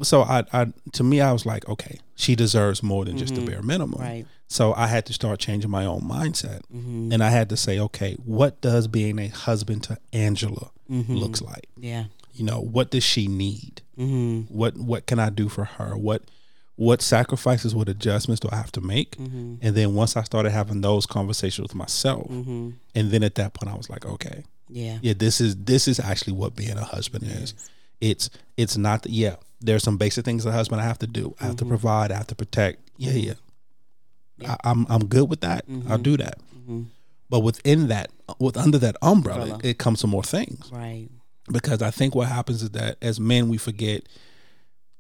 [0.02, 3.42] so I, I, to me, I was like, okay, she deserves more than just the
[3.42, 3.92] bare minimum.
[4.00, 4.02] Mm-hmm.
[4.04, 4.26] Right.
[4.50, 7.12] So I had to start changing my own mindset, Mm-hmm.
[7.12, 11.16] and I had to say, okay, what does being a husband to Angela Mm-hmm.
[11.16, 11.68] looks like?
[11.76, 12.06] Yeah.
[12.34, 13.82] You know, what does she need?
[14.00, 14.54] Mm-hmm.
[14.54, 15.98] What what can I do for her?
[15.98, 16.22] What
[16.76, 19.18] what sacrifices, what adjustments do I have to make?
[19.18, 23.74] And then once I started having those conversations with myself, and then at that point
[23.74, 25.00] I was like, okay, Yeah.
[25.02, 27.56] yeah, this is this is actually what being a husband is.
[28.00, 31.08] It's it's not that yeah, there's some basic things as a husband I have to
[31.08, 31.36] do.
[31.40, 31.70] I have to mm-hmm.
[31.70, 32.86] provide, I have to protect.
[33.00, 33.18] Mm-hmm.
[33.18, 33.34] Yeah,
[34.38, 34.56] yeah.
[34.64, 35.66] I, I'm I'm good with that.
[35.68, 36.02] I'll mm-hmm.
[36.02, 36.40] do that.
[37.30, 39.62] But within that, with under that umbrella, Umbrella.
[39.64, 41.10] it comes to more things Right.
[41.52, 44.08] because I think what happens is that as men we forget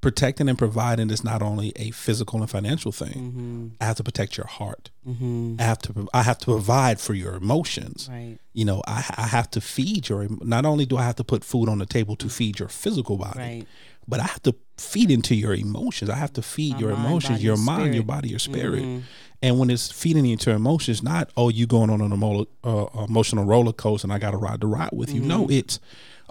[0.01, 3.75] protecting and providing is not only a physical and financial thing.
[3.81, 4.89] I have to protect your heart.
[5.05, 8.07] I have to I have to provide for your emotions.
[8.11, 8.37] Right.
[8.53, 10.27] You know, I, I have to feed your.
[10.41, 12.31] Not only do I have to put food on the table to mm.
[12.31, 13.67] feed your physical body, Right.
[14.07, 16.09] But I have to feed into your emotions.
[16.09, 18.83] I have to feed your mind, emotions, body, your mind, your body, your spirit.
[18.83, 18.99] Mm-hmm.
[19.41, 23.45] And when it's feeding into emotions, not oh you going on an emo- uh, emotional
[23.45, 25.21] roller coaster and I got to ride the ride with you.
[25.21, 25.53] No, mm-hmm.
[25.53, 25.79] it's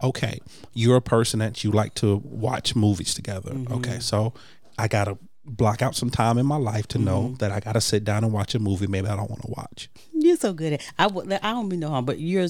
[0.03, 0.41] okay.
[0.73, 3.53] You're a person that you like to watch movies together.
[3.71, 4.01] Okay, mm-hmm.
[4.01, 4.33] so
[4.79, 7.75] I got to block out some time in my life to know that I got
[7.75, 8.89] to sit down and watch a movie.
[8.89, 9.89] Maybe I don't want to watch.
[10.13, 10.83] You're so good at.
[10.99, 12.49] I don't mean no harm, but you're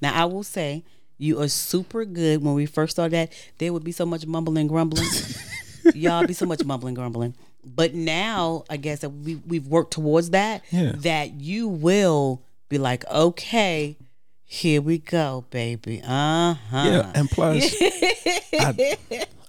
[0.00, 0.14] now.
[0.14, 0.84] I will say
[1.18, 2.42] you are super good.
[2.42, 5.06] When we first started that, there would be so much mumbling, grumbling.
[5.94, 7.34] Y'all be so much mumbling, grumbling.
[7.64, 10.62] But now, I guess that we we've worked towards that.
[10.70, 10.92] Yeah.
[10.96, 13.96] That you will be like, okay,
[14.44, 16.00] here we go, baby.
[16.02, 16.84] Uh huh.
[16.86, 17.74] Yeah, and plus,
[18.52, 18.96] I,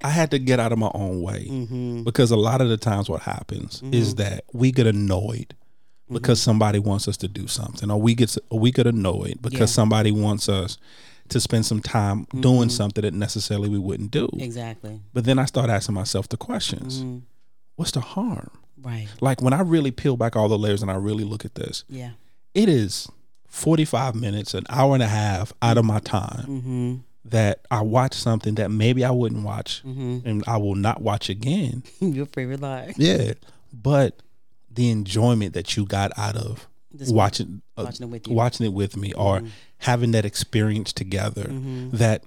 [0.03, 2.03] I had to get out of my own way Mm-hmm.
[2.03, 5.55] because a lot of the times what happens is that we get annoyed
[6.11, 6.45] because Mm-hmm.
[6.51, 9.65] somebody wants us to do something, or we get or we get annoyed because Yeah.
[9.67, 10.77] somebody wants us
[11.29, 14.29] to spend some time doing something that necessarily we wouldn't do.
[14.37, 14.99] Exactly.
[15.13, 17.17] But then I start asking myself the questions: Mm-hmm.
[17.75, 18.51] What's the harm?
[18.81, 19.07] Right.
[19.21, 21.83] Like when I really peel back all the layers and I really look at this,
[21.89, 22.11] Yeah.
[22.53, 23.07] it is
[23.47, 26.95] 45 minutes, an hour and a half out of my time Mm-hmm.
[27.25, 31.83] that I watch something that maybe I wouldn't watch and I will not watch again.
[31.99, 32.93] Your favorite lie.
[32.97, 33.33] Yeah.
[33.73, 34.21] But
[34.71, 38.33] the enjoyment that you got out of This- watching uh, watching it with you.
[38.33, 39.41] watching it with me or
[39.77, 41.43] having that experience together
[41.93, 42.23] that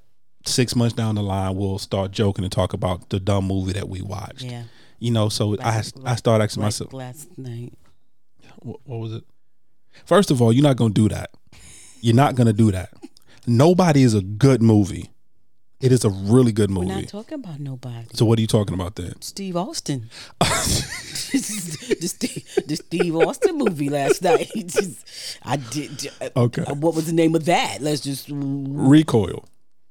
[0.46, 3.88] six months down the line we'll start joking and talk about the dumb movie that
[3.88, 4.42] we watched.
[4.42, 4.64] Yeah.
[4.98, 7.72] You know, so I Like- I start asking Like myself, last night.
[8.60, 9.24] what, what was it?
[10.06, 11.30] First of all, you're not gonna do that.
[12.00, 12.90] You're not gonna do that.
[13.46, 15.10] Nobody is a good movie.
[15.82, 16.86] It is a really good movie.
[16.86, 18.06] We're not talking about nobody.
[18.14, 19.20] so what are you talking about then?
[19.20, 20.08] Steve Austin.
[20.40, 24.50] the, Steve, the Steve Austin movie last night.
[25.42, 26.08] I did.
[26.20, 26.62] uh, Okay.
[26.72, 27.78] What was the name of that?
[27.80, 28.28] Let's just.
[28.30, 29.44] Recoil.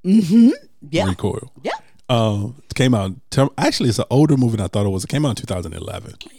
[0.04, 1.06] Yeah.
[1.08, 1.52] Recoil.
[1.62, 1.72] Yeah.
[2.10, 3.12] Um, it came out.
[3.58, 5.04] Actually, it's an older movie than I thought it was.
[5.04, 6.16] It came out in 2011.
[6.22, 6.38] Yeah.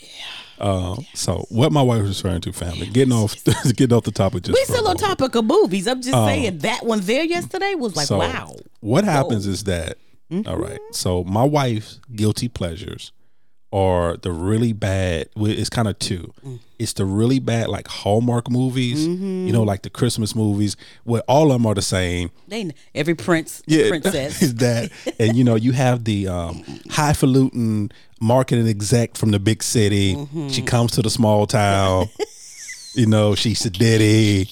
[0.62, 3.34] Uh, so what my wife was referring to, family, getting off,
[3.76, 4.44] getting off the topic.
[4.44, 5.88] Just We still on topic of movies.
[5.88, 8.54] I'm just saying that one there yesterday was like, So wow.
[8.80, 9.98] what happens is that,
[10.30, 10.48] Mm-hmm.
[10.48, 10.80] all right.
[10.92, 13.12] So my wife's guilty pleasures
[13.72, 15.28] are the really bad.
[15.36, 16.32] It's kind of two.
[16.44, 16.58] Mm.
[16.78, 19.06] It's the really bad like Hallmark movies.
[19.06, 19.46] Mm-hmm.
[19.46, 22.30] You know, like the Christmas movies, where all of them are the same.
[22.48, 24.42] They every prince, yeah, princess.
[24.42, 29.62] is that, and you know, you have the um, highfalutin marketing exec from the big
[29.62, 30.16] city.
[30.16, 30.48] Mm-hmm.
[30.48, 32.08] She comes to the small town.
[32.94, 34.48] you know, she's a ditty.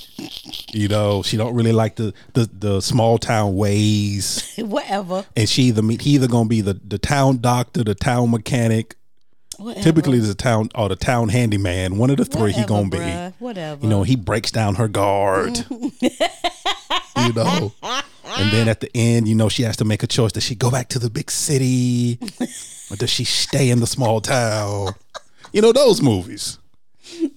[0.73, 5.25] You know, she don't really like the the, the small town ways, whatever.
[5.37, 8.97] and she either he either gonna be the the town doctor, the town mechanic.
[9.61, 9.85] Whatever.
[9.85, 11.99] Typically, the town or the town handyman.
[11.99, 13.37] One of the three he gonna bruh, be.
[13.45, 13.83] Whatever.
[13.83, 15.59] You know, he breaks down her guard.
[15.71, 17.73] you know.
[17.83, 20.33] And then at the end, you know, she has to make a choice.
[20.33, 22.19] Does she go back to the big city?
[22.91, 24.95] Or does she stay in the small town?
[25.53, 26.59] You know, those movies.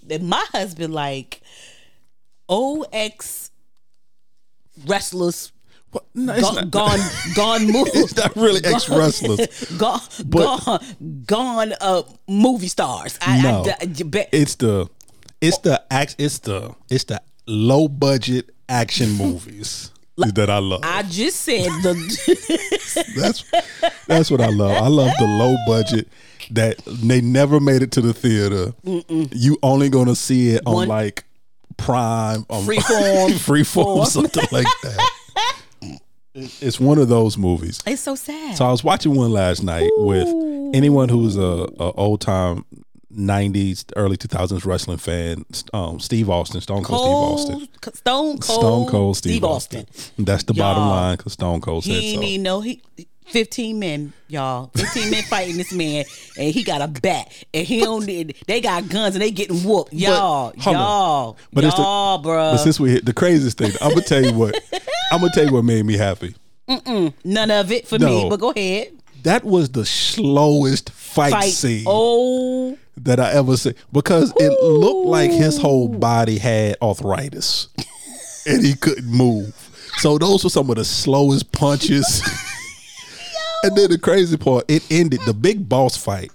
[0.09, 1.41] And my husband like
[2.47, 3.51] OX
[4.86, 5.52] wrestlers
[6.15, 6.99] No, it's gone not, gone
[7.36, 7.88] gone move.
[7.93, 9.47] it's not really ex wrestlers.
[9.77, 10.79] gone gone
[11.25, 13.17] gone uh movie stars.
[13.21, 13.63] I, No.
[13.67, 14.89] I, I, It's the
[15.41, 20.82] it's the act it's the it's the low budget action movies that I love.
[20.84, 21.93] I just said the
[23.17, 23.43] That's
[24.08, 24.71] that's what I love.
[24.84, 26.08] I love the low budget
[26.51, 28.73] that they never made it to the theater.
[28.84, 31.25] You only gonna see it on One- like
[31.77, 33.29] Prime, on Freeform.
[33.32, 34.06] Freeform, Form.
[34.06, 35.10] something like that.
[36.35, 37.79] It's one of those movies.
[37.85, 38.57] it's so sad.
[38.57, 40.27] So I was watching one last night with
[40.73, 41.41] anyone who's a,
[41.79, 42.65] a old time
[43.13, 45.45] '90s, early 2000s wrestling fan.
[45.73, 47.01] Um, Steve Austin, Stone Cold
[47.45, 47.93] Steve Austin.
[47.93, 49.86] Stone Cold, Stone Cold Steve, Austin.
[50.17, 52.41] That's the bottom Y'all, line because Stone Cold said He so.
[52.41, 52.81] know he.
[53.28, 54.69] 15 men, y'all.
[54.76, 56.05] 15 men fighting this man,
[56.38, 58.36] and he got a bat, and he don't need.
[58.47, 60.74] They got guns, and they getting whooped, y'all, on.
[60.74, 62.53] y'all, But it's the- y'all, bruh.
[62.53, 64.55] But since we hit the craziest thing, I'm gonna tell you what.
[65.11, 66.36] I'm gonna tell you what made me happy.
[66.67, 68.89] None of it for me, but go ahead.
[69.24, 71.53] That was the slowest fight, Fight.
[71.53, 77.69] scene Oh, that I ever seen because it looked like his whole body had arthritis
[78.45, 79.53] and he couldn't move.
[79.99, 82.21] So those were some of the slowest punches.
[83.64, 85.22] and then the crazy part, it ended.
[85.26, 86.32] The big boss fight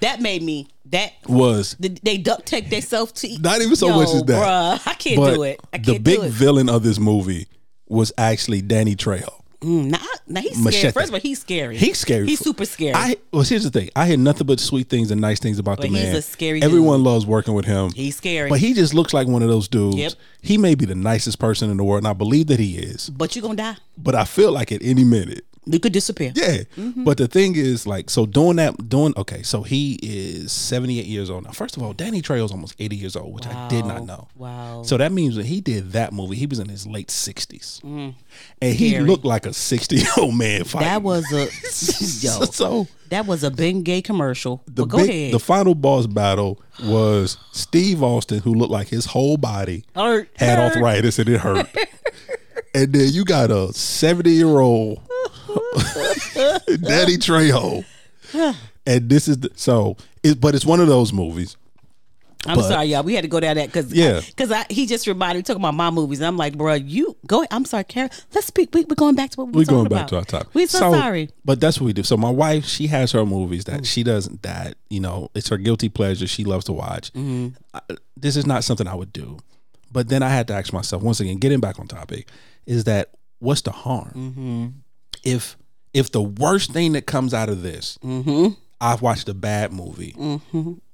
[0.00, 4.08] that made me that was the, they duct tape themselves to Not even so much
[4.08, 4.42] as that.
[4.80, 5.60] Bruh, I can't but do it.
[5.72, 6.30] I the can't big do it.
[6.32, 7.46] villain of this movie
[7.88, 9.28] was actually Danny Trejo.
[9.60, 10.78] Mm, nah, nah, he's Machete.
[10.78, 10.92] scary.
[10.92, 11.76] First of all, he's scary.
[11.78, 12.26] He's scary.
[12.26, 12.92] He's super scary.
[12.94, 13.88] I well, here's the thing.
[13.96, 16.16] I hear nothing but sweet things and nice things about But the he's man.
[16.16, 17.06] a scary Everyone dude.
[17.06, 17.90] loves working with him.
[17.92, 18.50] he's scary.
[18.50, 19.96] But he just looks like one of those dudes.
[19.96, 20.12] Yep.
[20.42, 23.08] He may be the nicest person in the world, and I believe that he is.
[23.08, 23.76] but you're gonna die.
[23.96, 26.32] But I feel like at any minute, You could disappear.
[26.34, 26.58] yeah.
[26.76, 27.04] Mm-hmm.
[27.04, 29.42] But the thing is, like, so doing that, doing okay.
[29.42, 31.52] So he is 78 years old now.
[31.52, 34.28] First of all, Danny Trejo's almost 80 years old, which I did not know.
[34.36, 34.82] Wow.
[34.84, 36.36] So that means that he did that movie.
[36.36, 40.64] He was in his late 60s, and he looked like a 60 year old man
[40.64, 40.88] fighting.
[40.88, 41.44] that was a
[42.26, 42.44] yo.
[42.46, 44.62] so That was a big gay commercial.
[44.66, 45.32] the but go big, ahead.
[45.34, 50.28] the final boss battle was Steve Austin, who looked like his whole body Hurt.
[50.36, 50.74] had Hurt.
[50.76, 51.68] arthritis and it hurt.
[52.74, 55.00] and then you got a 70 year old
[56.82, 57.84] Danny Trejo.
[58.86, 61.56] and this is the, so it, but it's one of those movies.
[62.46, 63.02] I'm But- sorry, y'all.
[63.02, 64.20] We had to go down that because Yeah.
[64.26, 66.20] because I, he just reminded me talking about my movies.
[66.20, 67.46] And I'm like, bro, you go.
[67.50, 68.10] I'm sorry, Karen.
[68.34, 68.74] Let's speak.
[68.74, 70.28] We, we're going back to what we We're were going back to our about.
[70.28, 70.54] topic.
[70.54, 71.30] We're so, sorry.
[71.46, 72.02] But that's what we do.
[72.02, 73.72] So my wife, she has her movies Mm.
[73.72, 76.26] that she doesn't that you know it's her guilty pleasure.
[76.26, 77.10] She loves to watch.
[77.14, 77.48] Mm-hmm.
[77.72, 77.80] I,
[78.14, 79.38] this is not something I would do.
[79.90, 82.28] But then I had to ask myself once again, getting back on topic,
[82.66, 84.66] is that what's the harm Mm-hmm.
[85.24, 85.56] if
[85.92, 88.54] if the worst thing that comes out of this, Mm-hmm.
[88.80, 90.14] I've watched a bad movie,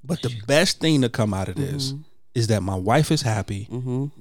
[0.03, 1.93] but the best thing to come out of this
[2.35, 3.67] is that my wife is happy.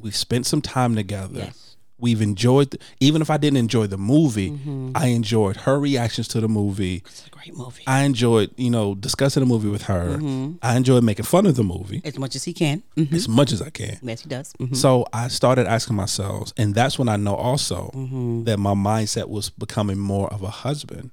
[0.00, 1.38] We've spent some time together.
[1.40, 1.69] Yes.
[2.00, 4.92] We've enjoyed, even if I didn't enjoy the movie, mm-hmm.
[4.94, 7.02] I enjoyed her reactions to the movie.
[7.06, 7.82] It's a great movie.
[7.86, 10.16] I enjoyed, you know, discussing the movie with her.
[10.16, 10.56] Mm-hmm.
[10.62, 12.82] I enjoyed making fun of the movie as much as he can.
[12.96, 13.12] Mhm.
[13.12, 13.98] as much as I can.
[14.02, 14.52] Yes, he does.
[14.60, 14.74] Mhm.
[14.76, 18.44] So I started asking myself, and that's when I know also mm-hmm.
[18.44, 21.10] that my mindset was becoming more of a husband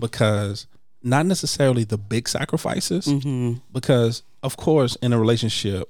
[0.00, 0.66] because
[1.02, 3.06] not necessarily the big sacrifices,
[3.72, 5.88] because of course in a relationship,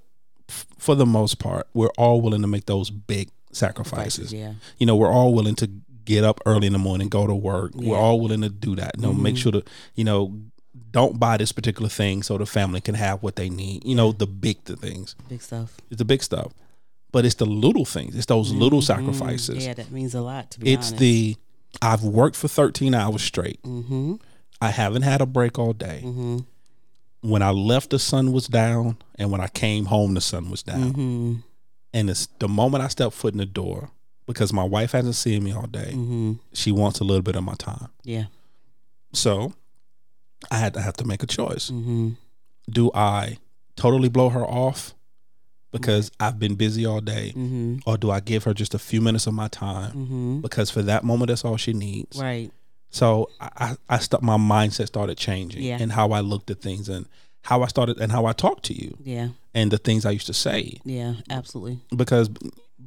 [0.48, 4.32] f- for the most part, we're all willing to make those big sacrifices.
[4.32, 4.54] Yeah.
[4.78, 5.70] You know, we're all willing to
[6.04, 7.72] get up early in the morning, go to work.
[7.74, 8.92] We're all willing to do that.
[8.96, 9.42] You know, make mm-hmm.
[9.42, 10.38] sure to, you know,
[10.90, 13.84] don't buy this particular thing so the family can have what they need.
[13.84, 15.14] You know, the big the things.
[15.28, 15.76] Big stuff.
[15.90, 16.52] It's the big stuff.
[17.12, 18.16] But it's the little things.
[18.16, 19.06] It's those little mm-hmm.
[19.06, 19.66] sacrifices.
[19.66, 20.50] Yeah, that means a lot.
[20.52, 20.98] To be it's honest.
[20.98, 21.36] the
[21.82, 23.62] I've worked for 13 hours straight.
[23.62, 24.14] Mm-hmm.
[24.60, 26.02] I haven't had a break all day.
[26.04, 26.38] Mm-hmm.
[27.22, 30.62] When I left, the sun was down, and when I came home, the sun was
[30.62, 31.42] down.
[31.94, 33.90] And it's the moment I step foot in the door,
[34.26, 36.32] because my wife hasn't seen me all day, Mm-hmm.
[36.52, 37.88] she wants a little bit of my time.
[38.02, 38.24] Yeah.
[39.12, 39.52] So
[40.50, 41.70] I had to have to make a choice.
[41.70, 42.10] Mm-hmm.
[42.70, 43.38] Do I
[43.76, 44.94] totally blow her off
[45.72, 47.78] because I've been busy all day, Mm-hmm.
[47.86, 49.92] or do I give her just a few minutes of my time?
[49.92, 50.40] Mm-hmm.
[50.40, 52.18] Because for that moment, that's all she needs.
[52.20, 52.50] Right.
[52.90, 55.78] So I, I, I st- my mindset started changing, Yeah.
[55.80, 57.06] and how I looked at things, and
[57.42, 59.28] how I started, and how I talked to you, Yeah.
[59.56, 60.78] And the things I used to say.
[60.84, 61.14] Yeah.
[61.30, 61.80] Absolutely.
[61.96, 62.28] Because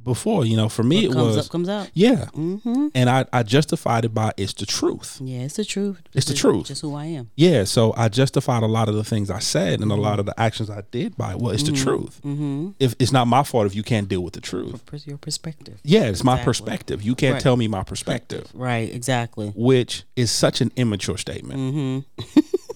[0.02, 1.90] before, you know, for me, What it comes was up comes out.
[1.92, 2.86] yeah, Mm-hmm.
[2.94, 5.18] and I, I justified it by it's the truth.
[5.22, 6.00] Yeah, it's the truth.
[6.14, 6.66] It's the Just- truth.
[6.68, 7.30] Just who I am.
[7.36, 10.24] Yeah, so I justified a lot of the things I said and a lot of
[10.24, 12.18] the actions I did by well, it's the truth.
[12.24, 12.70] Mm-hmm.
[12.78, 14.80] If it's not my fault if you can't deal with the truth.
[15.06, 15.78] Your perspective.
[15.84, 17.02] Yeah, it's my perspective.
[17.02, 17.42] You can't Right.
[17.42, 18.90] tell me my perspective, Right.
[18.94, 19.52] Exactly.
[19.54, 22.06] which is such an immature statement.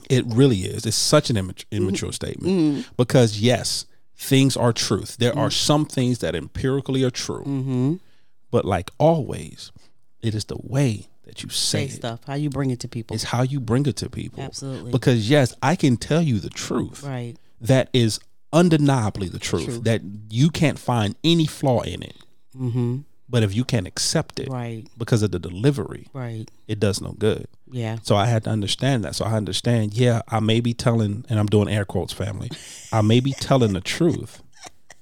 [0.08, 0.30] Mm-hmm.
[0.30, 0.86] It really is.
[0.86, 3.86] It's such an immature, immature statement because yes,
[4.16, 5.16] things are truth.
[5.18, 7.94] There are some things that empirically are true, Mm-hmm.
[8.50, 9.72] but like always,
[10.22, 11.96] it is the way that you say Say it.
[11.96, 12.20] stuff.
[12.26, 13.14] How you bring it to people.
[13.14, 14.42] It's how you bring it to people.
[14.42, 14.92] Absolutely.
[14.92, 17.02] Because yes, I can tell you the truth.
[17.02, 17.36] right.
[17.60, 18.20] that is
[18.52, 19.84] undeniably the truth, Truth.
[19.84, 20.00] that
[20.30, 22.16] you can't find any flaw in it.
[22.56, 22.98] Mm-hmm.
[23.28, 24.84] But if you can't accept it Right.
[24.98, 26.46] because of the delivery, Right.
[26.68, 27.46] it does no good.
[27.70, 27.96] Yeah.
[28.02, 29.14] So I had to understand that.
[29.16, 32.50] So I understand, yeah, I may be telling, and I'm doing air quotes, family,
[32.92, 34.42] I may be telling the truth,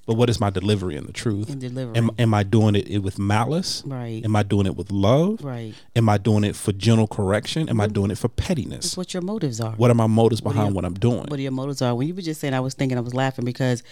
[0.07, 1.51] but what is my delivery in the truth?
[1.51, 1.97] And delivery.
[1.97, 3.83] Am, am I doing it with malice?
[3.87, 4.25] right.
[4.25, 5.43] Am I doing it with love?
[5.43, 5.75] right.
[5.97, 7.69] Am I doing it for gentle correction?
[7.69, 8.87] Am I doing it for pettiness?
[8.87, 9.73] It's what your motives are.
[9.73, 11.27] What are my motives behind your- what I'm doing?
[11.27, 11.95] What are your motives are.
[11.95, 13.83] When you were just saying, I was thinking, I was laughing because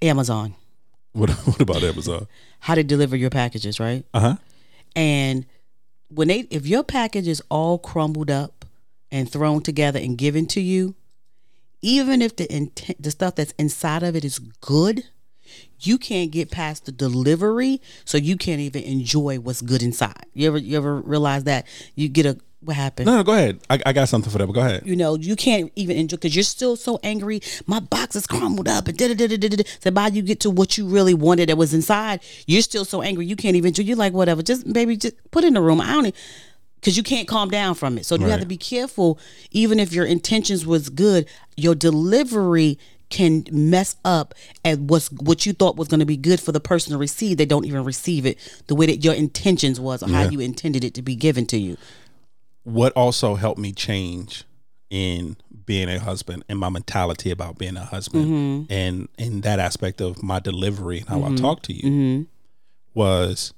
[0.00, 0.54] Amazon,
[1.20, 2.26] What, what about Amazon?
[2.60, 4.04] how they deliver your packages, right?
[4.14, 4.36] Uh huh.
[4.94, 5.46] And
[6.08, 8.64] when they, if your package is all crumbled up
[9.10, 10.94] and thrown together and given to you,
[11.82, 15.04] even if the intent, the stuff that's inside of it is good,
[15.80, 20.26] you can't get past the delivery, so you can't even enjoy what's good inside.
[20.32, 23.06] You ever, you ever realize that you get a What happened?
[23.06, 23.60] No, no, go ahead.
[23.68, 24.82] I, I got something for that, but go ahead.
[24.84, 27.40] You know, you can't even enjoy because you're still so angry.
[27.66, 29.64] My box is crumbled up and da da da da da.
[29.80, 33.02] So by you get to what you really wanted that was inside, you're still so
[33.02, 33.82] angry you can't even enjoy.
[33.82, 35.80] You're like, whatever, just baby, just put it in the room.
[35.80, 36.14] I don't
[36.76, 38.04] because you can't calm down from it.
[38.04, 39.18] So you have to be careful.
[39.52, 44.34] Even if your intentions was good, your delivery can mess up
[44.64, 47.36] at what's what you thought was going to be good for the person to receive.
[47.36, 50.82] They don't even receive it the way that your intentions was or how you intended
[50.82, 51.76] it to be given to you.
[52.64, 54.44] What also helped me change
[54.90, 58.72] in being a husband and my mentality about being a husband Mm-hmm.
[58.72, 62.26] and in that aspect of my delivery and how I talk to you
[62.94, 63.54] was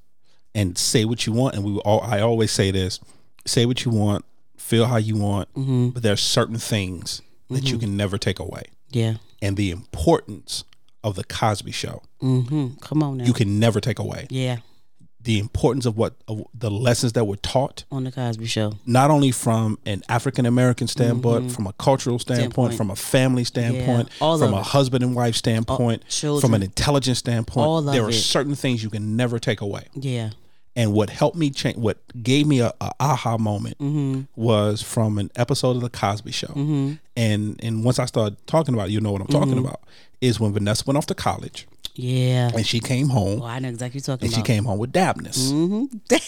[0.54, 3.00] and say what you want and we all I always say this
[3.46, 4.24] say what you want
[4.56, 5.88] feel how you want Mm-hmm.
[5.90, 9.14] but there's certain things that you can never take away Yeah.
[9.42, 10.64] and the importance
[11.02, 12.76] of the Cosby show Mm-hmm.
[12.80, 13.24] Come on now.
[13.24, 14.58] you can never take away yeah.
[15.24, 18.74] The importance of what of the lessons that were taught On the Cosby Show.
[18.86, 22.74] not only from an African American standpoint, from a cultural standpoint, Standpoint.
[22.76, 24.66] from a family standpoint, all from a it.
[24.66, 26.40] husband and wife standpoint, children.
[26.40, 28.14] from an intelligence standpoint, All there are it.
[28.14, 29.88] certain things you can never take away.
[29.94, 30.30] Yeah.
[30.76, 34.22] And what helped me change, what gave me a, a aha moment, Mm-hmm.
[34.34, 36.52] was from an episode of the Cosby Show.
[37.16, 39.66] And and once I started talking about, it, you know what I'm talking Mm-hmm.
[39.66, 39.80] about,
[40.20, 42.50] is when Vanessa went off to college Yeah.
[42.54, 44.78] and she came home Oh, I know exactly what you're talking and she came home
[44.78, 45.52] with Dabnis.
[45.52, 45.96] Mm-hmm.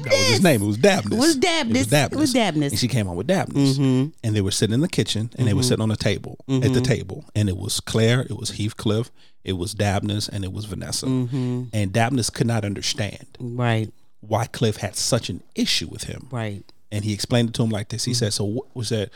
[0.00, 0.62] That was his name.
[0.62, 1.12] It was Dabnis.
[1.12, 1.82] It was Dabnis.
[1.92, 2.72] It was Dabnis.
[2.72, 3.76] And she came home with Dabnis.
[3.78, 4.08] Mm-hmm.
[4.24, 5.68] And they were sitting in the kitchen and they were mm-hmm.
[5.68, 6.82] sitting on the table, at the mm-hmm.
[6.82, 7.24] table.
[7.34, 9.10] And it was Claire, it was Heathcliff,
[9.44, 11.06] it was Dabnis, and it was Vanessa.
[11.06, 13.92] And Dabnis could not understand Right.
[14.20, 16.26] why Cliff had such an issue with him.
[16.30, 16.64] Right.
[16.90, 18.04] And he explained it to him like this.
[18.04, 19.10] He said, "So what was that?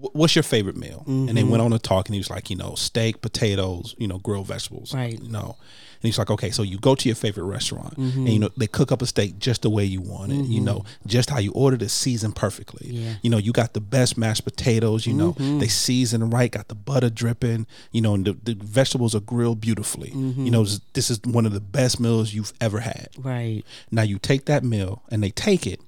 [0.00, 1.34] Wh- What's your favorite meal?" And Mm-hmm.
[1.34, 4.18] they went on to talk, and he was like, "You know, steak, potatoes, you know,
[4.18, 5.20] grilled vegetables, Right.
[5.20, 5.56] You know."
[6.00, 8.18] And he's like, "Okay, so you go to your favorite restaurant, Mm-hmm.
[8.20, 10.44] and you know they cook up a steak just the way you want it.
[10.46, 12.88] You know, just how you ordered it, seasoned perfectly.
[12.92, 13.14] Yeah.
[13.22, 15.06] You know, you got the best mashed potatoes.
[15.08, 15.58] You know, Mm-hmm.
[15.58, 17.66] they season right, got the butter dripping.
[17.90, 20.10] You know, and the, the vegetables are grilled beautifully.
[20.10, 20.44] Mm-hmm.
[20.44, 23.64] You know, this is one of the best meals you've ever had." Right.
[23.90, 25.80] Now you take that meal and they take it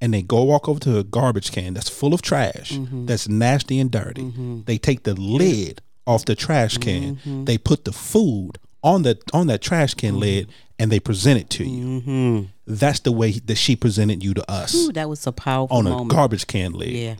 [0.00, 3.06] and they go walk over to a garbage can that's full of trash, Mm-hmm.
[3.06, 4.32] that's nasty and dirty.
[4.66, 7.16] They take the lid off the trash can.
[7.16, 7.44] Mm-hmm.
[7.44, 10.18] They put the food on the on that trash can Mm-hmm.
[10.20, 12.48] lid and they present it to you.
[12.66, 15.86] That's the way that she presented you to us Ooh, that was a powerful on
[15.86, 16.10] a moment.
[16.10, 16.90] garbage can lid.
[16.90, 17.14] yeah.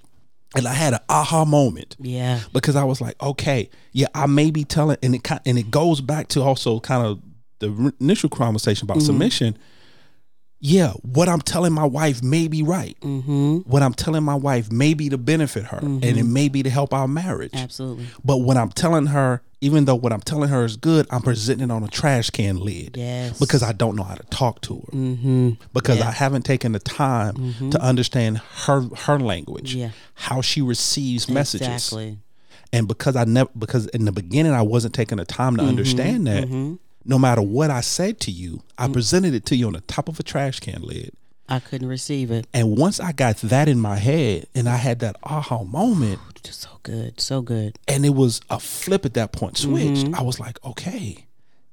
[0.55, 2.41] And I had an aha moment Yeah.
[2.53, 6.01] because I was like, okay, yeah, I may be telling, and it and it goes
[6.01, 7.21] back to also kind of
[7.59, 9.07] the initial conversation about Mm-hmm.
[9.07, 9.59] submission.
[10.59, 12.97] Yeah, what I'm telling my wife may be right.
[13.01, 13.59] Mm-hmm.
[13.71, 16.71] What I'm telling my wife may be to benefit her, and it may be to
[16.71, 17.51] help our marriage.
[17.53, 18.07] Absolutely.
[18.25, 21.69] But when I'm telling her, even though what I'm telling her is good, I'm presenting
[21.69, 22.97] it on a trash can lid.
[22.97, 23.39] Yes.
[23.39, 24.93] Because I don't know how to talk to her.
[24.97, 25.51] Mm-hmm.
[25.75, 26.09] Because Yeah.
[26.09, 29.91] I haven't taken the time to understand her her language, Yeah.
[30.15, 32.19] how she receives messages Exactly.
[32.73, 35.69] and because I never because in the beginning I wasn't taking the time to Mm-hmm.
[35.69, 36.45] understand that
[37.07, 40.09] no matter what I said to you, I presented it to you on the top
[40.09, 41.13] of a trash can lid.
[41.49, 42.47] I couldn't receive it.
[42.53, 46.19] And once I got that in my head and I had that aha moment
[46.51, 47.21] so good.
[47.21, 47.79] So good.
[47.87, 50.15] and it was a flip at that point switched, Mm-hmm.
[50.17, 51.27] I was like, okay,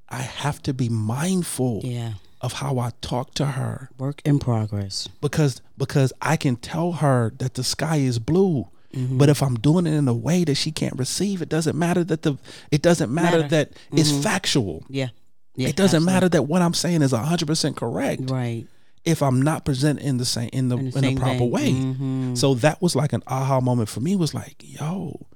[0.08, 2.12] I have to be mindful Yeah.
[2.40, 5.08] of how I talk to her Work in progress.
[5.20, 8.68] because because I can tell her that the sky is blue.
[8.92, 9.18] Mm-hmm.
[9.18, 12.04] But if I'm doing it in a way that she can't receive, it doesn't matter
[12.04, 12.36] that the
[12.70, 13.48] it doesn't matter, Matter.
[13.48, 14.84] that it's factual.
[14.88, 15.08] Yeah.
[15.56, 15.68] Yeah.
[15.68, 16.12] it doesn't absolutely.
[16.14, 18.66] matter that what I'm saying is 100% correct Right.
[19.04, 21.50] if I'm not presenting in the same in the in, the the, proper vein.
[21.50, 21.70] way.
[21.72, 22.36] Mhm.
[22.38, 25.26] So that was like an aha moment for me was like, yo,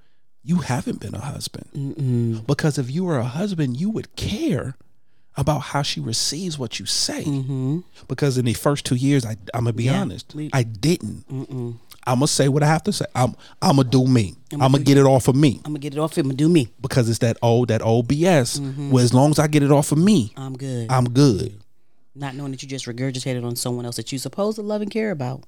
[0.42, 1.68] you haven't been a husband.
[1.76, 2.46] Mm-mm.
[2.46, 4.76] Because if you were a husband, you would care
[5.36, 7.22] about how she receives what you say.
[7.24, 7.80] Mm-hmm.
[8.08, 10.00] Because in the first 2 years I I'm going to be Yeah.
[10.00, 11.28] honest, I didn't.
[11.28, 11.76] Mm-mm.
[12.08, 13.04] I'm gonna say what I have to say.
[13.14, 14.34] I'm I'm gonna do me.
[14.52, 16.38] I'm gonna get it off of me I'm gonna get it off of him and
[16.38, 16.72] do me.
[16.80, 18.58] because it's that old that old BS.
[18.60, 18.90] Mm-hmm.
[18.90, 20.90] Where as long as I get it off of me, I'm good.
[20.90, 21.60] I'm good.
[22.14, 24.90] Not knowing that you just regurgitated on someone else that you're supposed to love and
[24.90, 25.44] care about.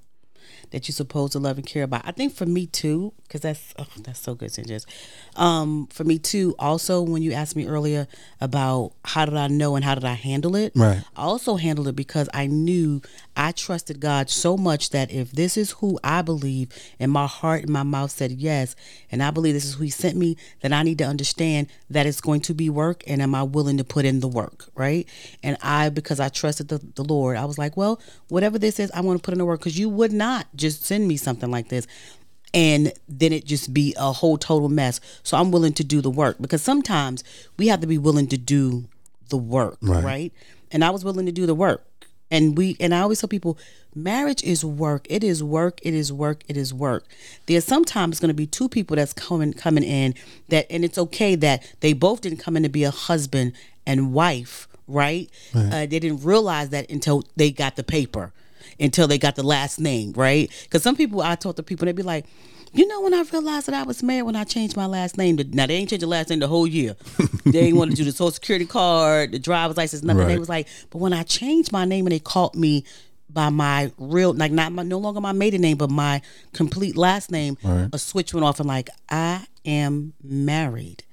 [0.72, 2.02] That you're supposed to love and care about.
[2.04, 4.84] I think for me too, because that's oh, that's so good, Sinjus.
[5.36, 6.54] Um, for me too.
[6.58, 8.06] Also, when you asked me earlier
[8.40, 11.02] about how did I know and how did I handle it, Right.
[11.16, 13.00] I also handled it because I knew
[13.40, 16.68] I trusted God so much that if this is who I believe
[16.98, 18.76] and my heart and my mouth said yes,
[19.10, 22.04] and I believe this is who He sent me, then I need to understand that
[22.04, 25.08] it's going to be work and am I willing to put in the work, right?
[25.42, 28.90] And I, because I trusted the, the Lord, I was like, well, whatever this is,
[28.90, 31.50] I want to put in the work because you would not just send me something
[31.50, 31.86] like this
[32.52, 35.00] and then it just be a whole total mess.
[35.22, 37.24] So I'm willing to do the work because sometimes
[37.56, 38.86] we have to be willing to do
[39.30, 40.04] the work, Right.
[40.04, 40.32] right?
[40.70, 41.86] And I was willing to do the work.
[42.30, 43.58] And we and I always tell people,
[43.94, 45.06] marriage is work.
[45.10, 45.80] It is work.
[45.82, 46.42] It is work.
[46.48, 47.04] It is work.
[47.46, 50.14] There's sometimes going to be two people that's coming coming in
[50.48, 53.52] that, and it's okay that they both didn't come in to be a husband
[53.86, 55.28] and wife, right?
[55.72, 58.32] Uh, they didn't realize that until they got the paper,
[58.78, 60.50] until they got the last name, right?
[60.64, 62.26] Because some people I talk to people, they'd be like.
[62.72, 65.36] You know when I realized that I was married when I changed my last name.
[65.36, 66.94] But now they ain't changed the last name the whole year.
[67.44, 70.20] they ain't want to do the social security card, the driver's license, nothing.
[70.28, 72.84] They was like, but when I changed my name and they called me
[73.28, 76.20] by my real, like not my no longer my maiden name, but my
[76.52, 77.56] complete last name,
[77.92, 81.04] a switch went off and like I am married,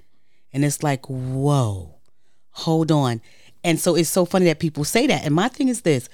[0.54, 1.96] and it's like whoa,
[2.52, 3.22] hold on,
[3.64, 5.26] and so it's so funny that people say that.
[5.26, 6.10] And my thing is this: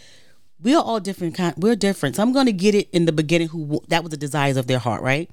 [0.63, 2.15] we are all different kind we're different.
[2.15, 4.79] Some going to get it in the beginning who that was the desires of their
[4.79, 5.29] heart right?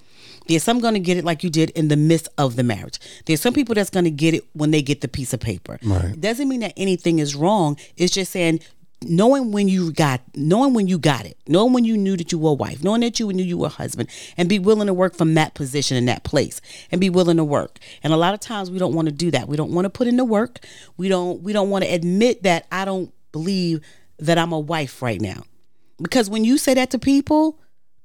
[0.48, 2.98] There's some going to get it like you did in the midst of the marriage.
[3.26, 5.78] There's some people that's going to get it when they get the piece of paper.
[5.82, 6.20] Right.
[6.20, 7.78] doesn't mean that anything is wrong.
[7.96, 8.60] It's just saying
[9.02, 12.38] knowing when you got knowing when you got it knowing when you knew that you
[12.38, 14.06] were a wife knowing that you knew you were a husband
[14.36, 16.60] and be willing to work from that position in that place
[16.92, 17.78] and be willing to work.
[18.02, 19.48] And a lot of times we don't want to do that.
[19.48, 20.58] We don't want to put in the work.
[20.98, 23.80] We don't we don't want to admit that i don't believe
[24.20, 25.42] that i'm a wife right now
[26.00, 27.58] because when you say that to people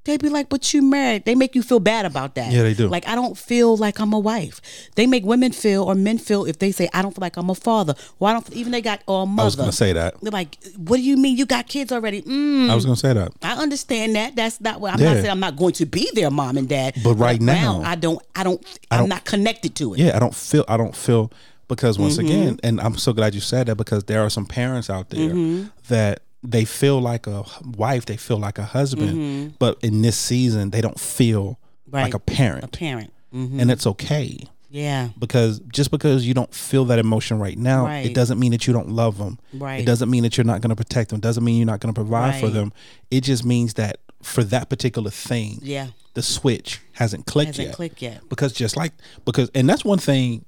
[0.04, 2.76] they be like but you married they make you feel bad about that Yeah, they
[2.76, 2.88] do.
[2.88, 4.62] like i don't feel like i'm a wife
[4.96, 7.50] they make women feel or men feel if they say i don't feel like i'm
[7.50, 9.76] a father or i don't even they got or a mother I was going to
[9.76, 10.22] say that.
[10.22, 13.00] they're like, "What do you mean you got kids already?" Mm, I was going to
[13.00, 13.32] say that.
[13.42, 14.36] I understand that.
[14.36, 15.14] That's not what I'm Yeah.
[15.14, 15.32] not saying.
[15.32, 16.96] I'm not going to be their mom and dad.
[17.04, 18.22] But right now- I don't.
[18.36, 18.64] I don't.
[18.92, 20.00] I'm not connected to it.
[20.00, 20.66] Yeah, I don't feel.
[20.68, 21.32] I don't feel
[21.68, 22.26] because once Mm-hmm.
[22.28, 25.30] again, and I'm so glad you said that because there are some parents out there
[25.30, 25.68] Mm-hmm.
[25.90, 27.44] that they feel like a
[27.78, 31.58] wife, they feel like a husband, but in this season they don't feel
[31.88, 31.96] Mm-hmm.
[31.96, 32.02] Right.
[32.04, 33.14] like a parent, A parent.
[33.32, 34.40] hmm and it's okay
[34.70, 35.10] Yeah.
[35.20, 38.06] because just because you don't feel that emotion right now, Right.
[38.08, 39.38] it doesn't mean that you don't love them.
[39.54, 39.82] Right.
[39.82, 41.20] It doesn't mean that you're not going to protect them.
[41.20, 42.74] Doesn't mean you're not going to provide for them.
[43.12, 45.88] It just means that for that particular thing, Yeah.
[46.16, 47.76] the switch hasn't clicked Hasn't yet.
[47.76, 48.28] clicked yet.
[48.28, 48.92] Because just like
[49.24, 50.44] because and that's one thing.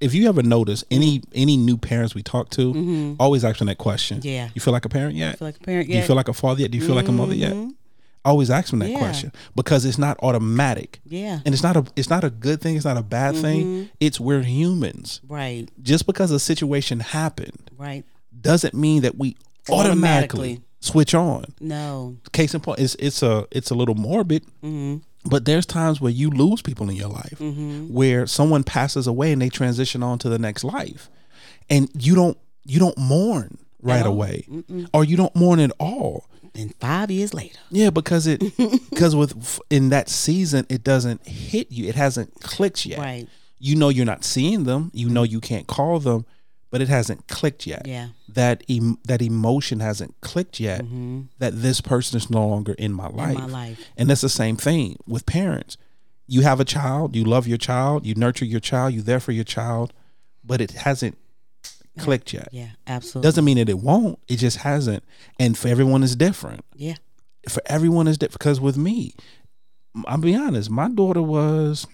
[0.00, 4.18] If you ever notice any any new parents we talk to, always asking that question.
[4.18, 4.28] Mm-hmm.
[4.28, 4.48] Yeah.
[4.54, 5.38] You feel like a parent yet?
[5.38, 5.94] feel like a parent yet?
[5.94, 6.70] Do you feel like a father yet?
[6.70, 7.54] Do you feel like a mother yet?
[8.22, 8.98] Always ask them that Yeah.
[8.98, 11.00] question because it's not automatic.
[11.06, 11.40] Yeah.
[11.44, 12.76] And it's not a it's not a good thing.
[12.76, 13.88] It's not a bad thing.
[13.98, 15.20] It's we're humans.
[15.28, 15.68] Right.
[15.82, 18.04] Just because a situation happened Right.
[18.38, 19.36] doesn't mean that we
[19.70, 20.60] automatically, Automatically.
[20.80, 21.44] switch on.
[21.60, 22.16] No.
[22.32, 24.98] Case in point, it's it's a it's a little morbid, Mm-hmm.
[25.24, 27.92] But there's times where you lose people in your life, Mm-hmm.
[27.92, 31.08] where someone passes away and they transition on to the next life,
[31.68, 34.46] and you don't you don't mourn right away,
[34.92, 36.26] or you don't mourn at all.
[36.54, 37.58] And five years later.
[37.70, 38.40] Yeah, because it
[38.90, 41.86] because with in that season it doesn't hit you.
[41.88, 42.98] It hasn't clicked yet.
[42.98, 43.28] Right.
[43.60, 44.90] You know you're not seeing them.
[44.92, 46.26] You know you can't call them,
[46.70, 47.86] but it hasn't clicked yet.
[47.86, 48.08] Yeah.
[48.28, 50.82] That em- that emotion hasn't clicked yet.
[50.82, 51.22] Mm-hmm.
[51.38, 53.36] That this person is no longer in my life.
[53.36, 53.84] In my life.
[53.96, 55.76] And that's the same thing with parents.
[56.26, 57.16] You have a child.
[57.16, 58.06] You love your child.
[58.06, 58.94] You nurture your child.
[58.94, 59.92] You're there for your child,
[60.44, 61.18] but it hasn't
[61.98, 62.48] clicked yet.
[62.52, 62.70] Yeah.
[62.86, 63.26] Absolutely.
[63.26, 64.18] Doesn't mean that it won't.
[64.28, 65.02] It just hasn't.
[65.40, 66.94] And for everyone, is different yeah.
[67.48, 68.38] for everyone is different.
[68.38, 69.14] Because with me,
[70.06, 71.86] I'll be honest, my daughter was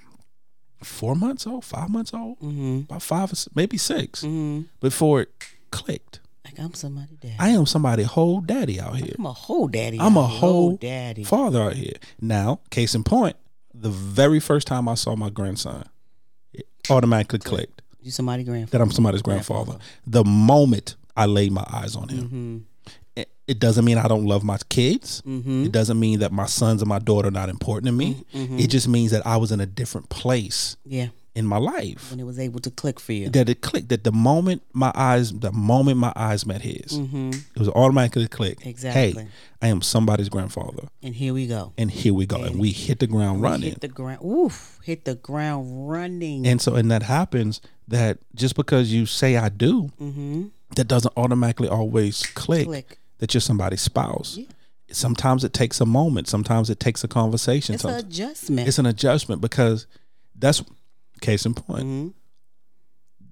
[0.83, 2.81] four months old, five months old, Mm-hmm.
[2.89, 4.63] about five, or maybe 6 Mm-hmm.
[4.81, 5.31] before it
[5.71, 6.21] clicked.
[6.45, 7.37] Like I'm somebody daddy.
[7.39, 9.15] I am somebody whole daddy out here.
[9.19, 9.99] I'm a whole daddy.
[10.01, 11.25] I'm a out whole daddy.
[11.25, 11.97] father out here.
[12.21, 13.37] Now, case in point,
[13.75, 15.85] the very first time I saw my grandson,
[16.53, 18.71] it automatically clicked You somebody grandfather.
[18.79, 19.77] that I'm somebody's grandfather.
[20.07, 22.25] The moment I laid my eyes on him.
[22.27, 22.59] Mm-hmm.
[23.47, 25.23] It- doesn't mean I don't love my kids.
[25.27, 28.25] It doesn't mean that my sons and my daughter are not important to me.
[28.35, 28.59] Mm-hmm.
[28.59, 31.09] It just means that I was in a different place Yeah.
[31.35, 32.11] in my life.
[32.11, 33.29] When it was able to click for you.
[33.31, 33.89] That it clicked.
[33.91, 38.59] That the moment my eyes, the moment my eyes met his, it was automatically click.
[38.61, 38.69] Mm-hmm.
[38.69, 39.23] Exactly.
[39.25, 39.29] Hey,
[39.63, 41.73] I am somebody's grandfather, And here we go.
[41.79, 43.71] and here we go, and we hit the ground running.
[43.71, 44.25] Hit the ground.
[44.25, 44.79] Oof.
[44.85, 46.47] Hit the ground running.
[46.47, 49.91] And so, and that happens that just because you say I do,
[50.77, 52.71] that doesn't automatically always click, Mm-hmm.
[52.71, 52.99] Click.
[53.19, 54.39] That you're somebody's spouse.
[54.91, 56.29] Sometimes it takes a moment.
[56.29, 57.75] Sometimes it takes a conversation.
[57.75, 58.69] it's an adjustment.
[58.69, 59.87] it's an adjustment because
[60.39, 60.63] that's
[61.21, 61.85] case in point.
[61.85, 62.09] Mm-hmm.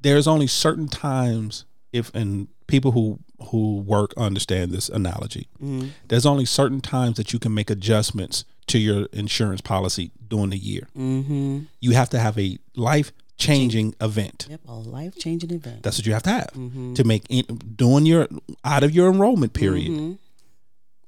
[0.03, 3.21] There's only certain times if and people who
[3.51, 5.49] who work understand this analogy.
[5.63, 5.89] Mm-hmm.
[6.09, 10.59] There's only certain times that you can make adjustments to your insurance policy during the
[10.59, 10.89] year.
[10.97, 11.61] mm-hmm.
[11.81, 14.47] You have to have a life changing event.
[14.49, 14.61] Yep.
[14.69, 15.83] A life changing event.
[15.83, 16.95] That's what you have to have Mm-hmm.
[16.95, 17.45] to make in,
[17.77, 18.29] during your
[18.65, 19.91] out of your enrollment period.
[19.91, 20.13] Mm-hmm.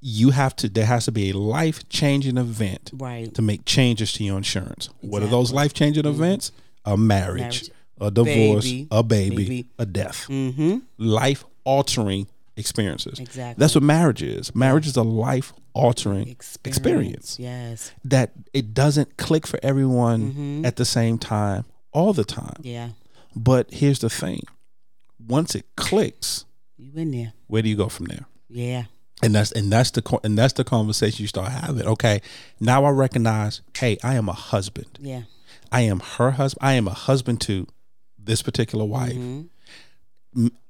[0.01, 0.69] You have to.
[0.69, 3.33] There has to be a life changing event Right.
[3.35, 4.89] to make changes to your insurance.
[5.01, 6.53] What are those life changing events?
[6.85, 7.71] A marriage, Marriage.
[8.01, 8.89] a divorce, Baby.
[8.91, 9.67] a baby, Baby.
[9.79, 10.27] a death.
[10.29, 10.79] Mm-hmm.
[10.99, 13.19] Life altering experiences.
[13.19, 13.61] Exactly.
[13.61, 14.55] That's what marriage is.
[14.55, 16.65] Marriage is a life altering experience.
[16.65, 17.39] experience.
[17.41, 17.93] Yes.
[18.05, 21.65] that it doesn't click for everyone at the same time
[21.97, 22.61] all the time.
[22.63, 22.91] Yeah.
[23.35, 24.43] But here's the thing.
[25.19, 26.45] Once it clicks,
[26.77, 27.33] You in there.
[27.47, 28.27] where do you go from there?
[28.49, 28.85] Yeah.
[29.23, 31.87] And that's and that's the and that's the conversation you start having.
[31.87, 32.21] Okay,
[32.61, 34.99] now I recognize, hey, I am a husband.
[35.01, 35.23] Yeah.
[35.73, 36.61] I am her husband.
[36.69, 37.67] I am a husband to
[38.19, 39.15] this particular wife.
[39.17, 39.51] M-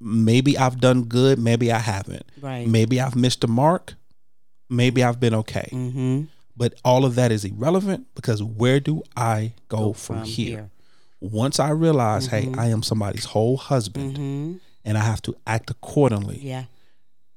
[0.01, 1.39] maybe I've done good.
[1.41, 2.25] Maybe I haven't.
[2.41, 2.69] Right.
[2.69, 3.95] Maybe I've missed the mark.
[4.71, 5.69] Maybe I've been okay.
[5.73, 6.23] Mm-hmm.
[6.57, 10.49] But all of that is irrelevant because where do I go, from, from here?
[10.49, 10.71] here.
[11.21, 14.57] Once I realize, hey, I am somebody's whole husband Mm-hmm.
[14.85, 16.39] and I have to act accordingly.
[16.43, 16.65] Yeah.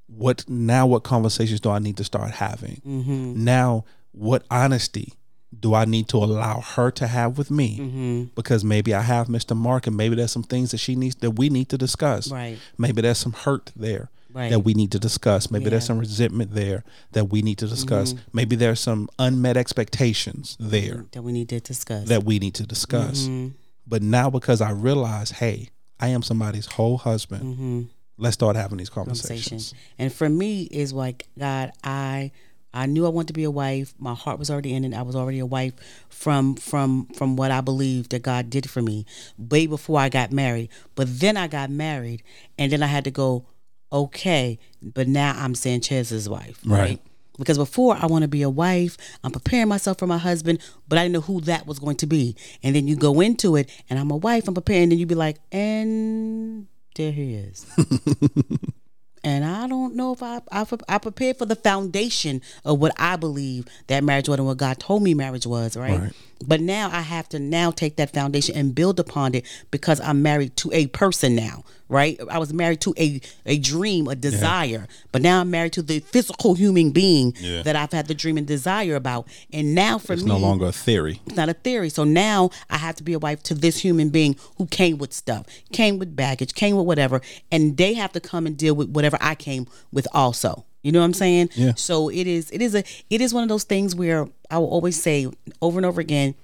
[0.07, 0.87] What now?
[0.87, 2.81] What conversations do I need to start having?
[2.85, 3.43] Mm-hmm.
[3.43, 5.13] Now, what honesty
[5.57, 7.77] do I need to allow her to have with me?
[7.79, 8.23] Mm-hmm.
[8.35, 9.55] Because maybe I have Mr.
[9.55, 12.31] Mark, and maybe there's some things that she needs that we need to discuss.
[12.31, 12.57] Right.
[12.77, 14.51] Maybe there's some hurt there Right.
[14.51, 15.49] that we need to discuss.
[15.49, 18.13] Maybe there's some resentment there that we need to discuss.
[18.13, 18.23] Mm-hmm.
[18.33, 22.07] Maybe there's some unmet expectations there That we need to discuss.
[22.09, 23.27] that we need to discuss.
[23.27, 23.53] Mhm.
[23.89, 25.69] But now, because I realize, hey,
[25.99, 27.43] I am somebody's whole husband.
[27.43, 27.81] Mm-hmm.
[28.17, 29.57] Let's start having these conversation.
[29.57, 29.73] conversations.
[29.97, 32.31] And for me, is like God, I
[32.71, 33.95] I knew I wanted to be a wife.
[33.97, 34.93] My heart was already in it.
[34.93, 35.73] I was already a wife
[36.09, 39.05] from from from what I believed that God did for me
[39.37, 40.69] way before I got married.
[40.95, 42.21] But then I got married,
[42.59, 43.45] and then I had to go.
[43.91, 46.79] Okay, but now I'm Sanchez's wife, Right.
[46.79, 47.01] right?
[47.39, 50.97] Because before I want to be a wife, I'm preparing myself for my husband, but
[50.97, 52.35] I didn't know who that was going to be.
[52.61, 55.15] And then you go into it, and I'm a wife, I'm preparing, and you be
[55.15, 57.65] like, and there he is.
[59.23, 63.15] And I don't know if I, I I prepared for the foundation of what I
[63.15, 65.99] believe that marriage was and what God told me marriage was, right?
[65.99, 66.13] Right.
[66.45, 70.21] But now I have to now take that foundation and build upon it because I'm
[70.21, 72.17] married to a person now, right?
[72.29, 75.99] I was married to a a dream, a desire, but now I'm married to the
[75.99, 77.63] physical human being Yeah.
[77.63, 79.27] that I've had the dream and desire about.
[79.51, 81.19] And now for It's me, no longer a theory.
[81.27, 81.89] it's not a theory.
[81.89, 85.13] So now I have to be a wife to this human being who came with
[85.13, 87.21] stuff, came with baggage, came with whatever,
[87.51, 90.63] and they have to come and deal with whatever I came with also.
[90.81, 91.49] You know what I'm saying?
[91.55, 91.73] Yeah.
[91.75, 94.69] So it is it is a it is one of those things where I will
[94.69, 95.27] always say
[95.61, 96.35] over and over again,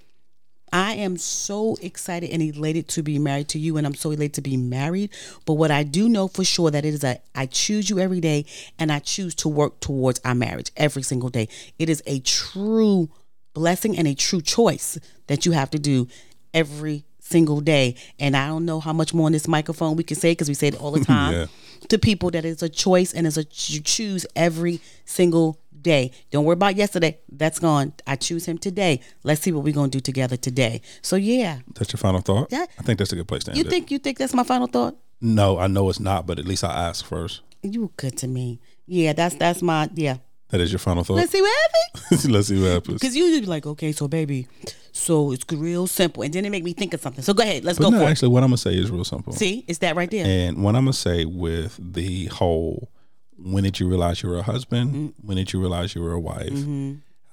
[0.74, 4.34] I am so excited and elated to be married to you, and I'm so elated
[4.36, 5.12] to be married.
[5.46, 8.20] But what I do know for sure that it is a I choose you every
[8.20, 8.46] day,
[8.78, 11.48] and I choose to work towards our marriage every single day.
[11.80, 13.10] It is a true
[13.54, 16.08] blessing and a true choice that you have to do
[16.54, 17.96] every single day.
[18.20, 20.54] And I don't know how much more on this microphone we can say because we
[20.54, 21.46] say it all the time Yeah.
[21.90, 26.12] To people that it's a choice and it's a you choose every single day.
[26.32, 27.20] Don't worry about yesterday.
[27.32, 27.94] That's gone.
[28.08, 29.02] I choose him today.
[29.24, 30.82] Let's see what we're gonna do together today.
[31.02, 31.60] So yeah.
[31.76, 32.48] That's your final thought?
[32.52, 32.66] Yeah.
[32.80, 33.70] I think that's a good place to end You it.
[33.70, 34.96] think you think that's my final thought?
[35.22, 37.42] No, I know it's not, but at least I asked first.
[37.64, 38.60] You were good to me.
[38.86, 40.18] Yeah, that's that's my yeah.
[40.56, 41.16] That is your final thought.
[41.16, 42.30] Let's see what happens.
[42.30, 43.00] Let's see what happens.
[43.02, 44.48] Because you would be like, okay, so baby,
[44.94, 47.24] so it's real simple, and then it make me think of something.
[47.24, 49.04] So go ahead, let's But go no, for actually, what I'm gonna say is real
[49.04, 49.34] simple.
[49.34, 50.26] See, it's that right there.
[50.26, 52.90] And what I'm gonna say with the whole,
[53.38, 54.92] when did you realize you were a husband?
[54.92, 55.28] Mm-hmm.
[55.28, 56.54] When did you realize you were a wife?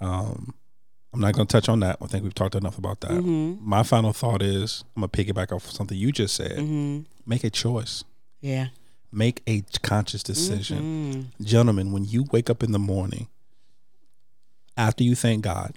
[0.01, 0.55] Um,
[1.15, 1.99] I'm not gonna touch on that.
[2.03, 3.13] I think we've talked enough about that.
[3.13, 3.57] Mm-hmm.
[3.69, 6.59] My final thought is I'm gonna piggyback off something you just said.
[6.59, 7.01] Mm-hmm.
[7.27, 8.03] Make a choice.
[8.41, 8.69] yeah.
[9.13, 11.45] Make a conscious decision, Mm-hmm.
[11.45, 11.93] gentlemen.
[11.93, 13.29] When you wake up in the morning,
[14.77, 15.75] after you thank God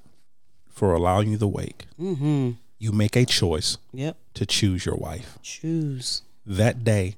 [0.70, 2.52] for allowing you to wake, Mm-hmm.
[2.80, 4.18] you make a choice Yep.
[4.36, 5.38] to choose your wife.
[5.42, 6.22] Choose.
[6.46, 7.16] that day,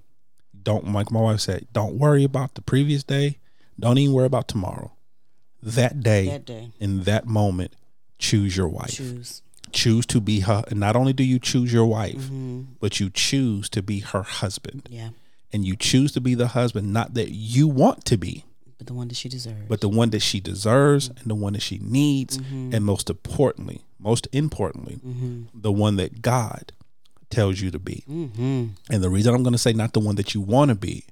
[0.64, 3.38] don't like my wife said, don't worry about the previous day.
[3.80, 4.92] Don't even worry about tomorrow.
[5.62, 6.72] That day, That day.
[6.80, 7.74] in that moment,
[8.18, 8.92] choose your wife.
[8.96, 9.42] Choose.
[9.74, 10.64] Choose to be her.
[10.70, 12.62] And not only do you choose your wife, Mm-hmm.
[12.80, 14.88] but you choose to be her husband.
[14.90, 15.10] Yeah.
[15.54, 18.44] And you choose to be the husband, not that you want to be,
[18.78, 19.68] But the one that she deserves.
[19.70, 22.38] but the one that she deserves and the one that she needs.
[22.38, 22.76] Mm-hmm.
[22.76, 25.00] And most importantly, most importantly,
[25.54, 26.74] the one that God
[27.30, 28.04] tells you to be.
[28.10, 28.66] mm-hmm.
[28.90, 31.06] And the reason I'm going to say not the one that you want to be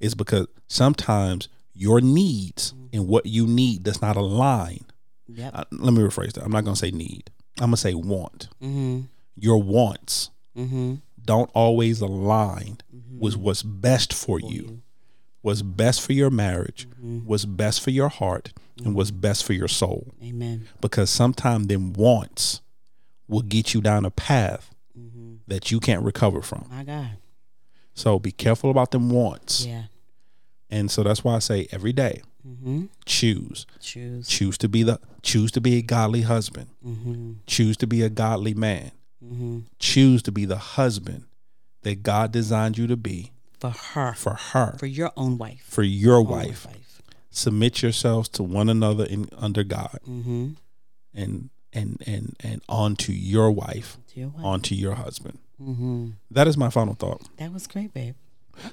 [0.00, 4.84] is because sometimes your needs and what you need does not align.
[5.28, 5.50] Yep.
[5.54, 6.44] Uh, let me rephrase that.
[6.44, 7.30] I'm not going to say need.
[7.58, 8.48] I'm going to say want.
[8.62, 9.00] Mm-hmm.
[9.36, 10.94] Your wants Mm-hmm.
[11.28, 12.78] Don't always align
[13.18, 14.80] with what's best for you,
[15.42, 16.88] what's best for your marriage,
[17.24, 18.52] what's best for your heart,
[18.84, 20.12] and what's best for your soul.
[20.22, 20.66] Amen.
[20.80, 22.62] Because sometimes them wants
[23.28, 25.34] will get you down a path Mm-hmm.
[25.46, 26.66] that you can't recover from.
[26.70, 27.18] My God.
[27.94, 29.64] So be careful about them wants.
[29.64, 29.84] Yeah.
[30.70, 32.86] And so that's why I say every day, Mm-hmm.
[33.04, 33.64] choose.
[33.80, 34.26] Choose.
[34.26, 36.68] Choose to be the choose to be a godly husband.
[36.84, 37.32] Mm-hmm.
[37.46, 38.90] Choose to be a godly man.
[39.24, 39.58] Mm-hmm.
[39.78, 41.24] Choose to be the husband
[41.82, 45.82] that God designed you to be for her, for her, for your own wife, for
[45.82, 46.66] your Own wife.
[47.30, 50.50] Submit yourselves to one another in under God, Mm-hmm.
[51.14, 54.44] and and and and onto your wife, To your wife.
[54.44, 55.38] onto your husband.
[55.60, 56.10] Mm-hmm.
[56.30, 57.22] That is my final thought.
[57.36, 58.14] That was great, babe.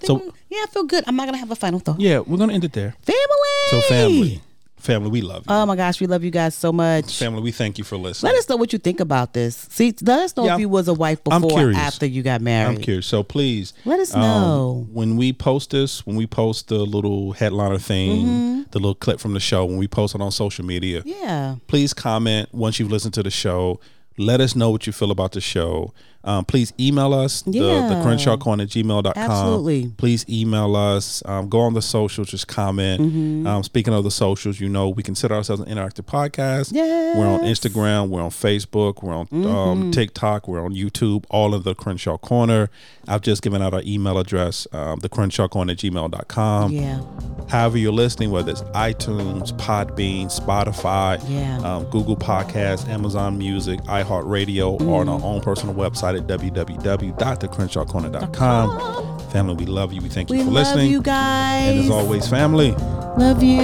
[0.04, 1.04] So- yeah, I feel good.
[1.08, 2.00] I'm not gonna have a final thought.
[2.00, 2.96] Yeah, we're gonna end it there.
[3.02, 3.56] Family.
[3.70, 4.41] So family,
[4.78, 5.54] family, we love you.
[5.56, 7.18] Oh my gosh, we love you guys so much.
[7.18, 8.32] family, we thank you for listening.
[8.32, 9.68] Let us know what you think about this.
[9.72, 12.42] See, let us know Yeah, if you was a wife before or after you got
[12.42, 12.78] married.
[12.78, 13.08] I'm curious.
[13.08, 14.88] So please Let us um, know.
[14.92, 18.62] when we post this, when we post the little headliner thing, Mm-hmm.
[18.72, 21.56] the little clip from the show, when we post it on social media, Yeah.
[21.68, 23.80] please comment once you've listened to the show.
[24.18, 25.94] Let us know what you feel about the show.
[26.26, 29.14] Um, please email us, the, the Crenshaw Corner at gmail.com.
[29.16, 29.90] Absolutely.
[29.98, 31.22] Please email us.
[31.26, 33.02] Um, go on the socials, just comment.
[33.02, 33.48] Mm-hmm.
[33.48, 36.74] Um, speaking of the socials, you know, we consider ourselves an interactive podcast.
[36.74, 39.46] We're on Instagram, we're on Facebook, we're on Mm-hmm.
[39.48, 42.70] um, TikTok, we're on YouTube, all of the Crenshaw Corner.
[43.08, 46.72] I've just given out our email address, um, the Crenshaw Corner at gmail.com.
[46.72, 47.02] Yeah.
[47.50, 51.58] However, you're listening, whether it's iTunes, Podbean, Spotify, Yeah.
[51.60, 59.20] um, Google Podcasts, Amazon Music, iHeartRadio, or on our own personal website at www.thecrenshawcorner.com.
[59.30, 60.01] Family, we love you.
[60.01, 60.91] We thank you We for love listening.
[60.91, 61.70] you guys.
[61.76, 62.72] and as always, family,
[63.18, 63.59] love you.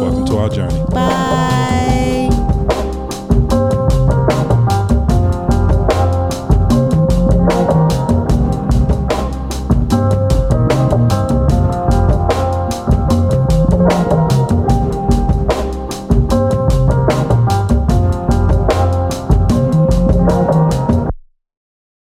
[0.00, 0.82] welcome to our journey.
[0.90, 2.14] Bye.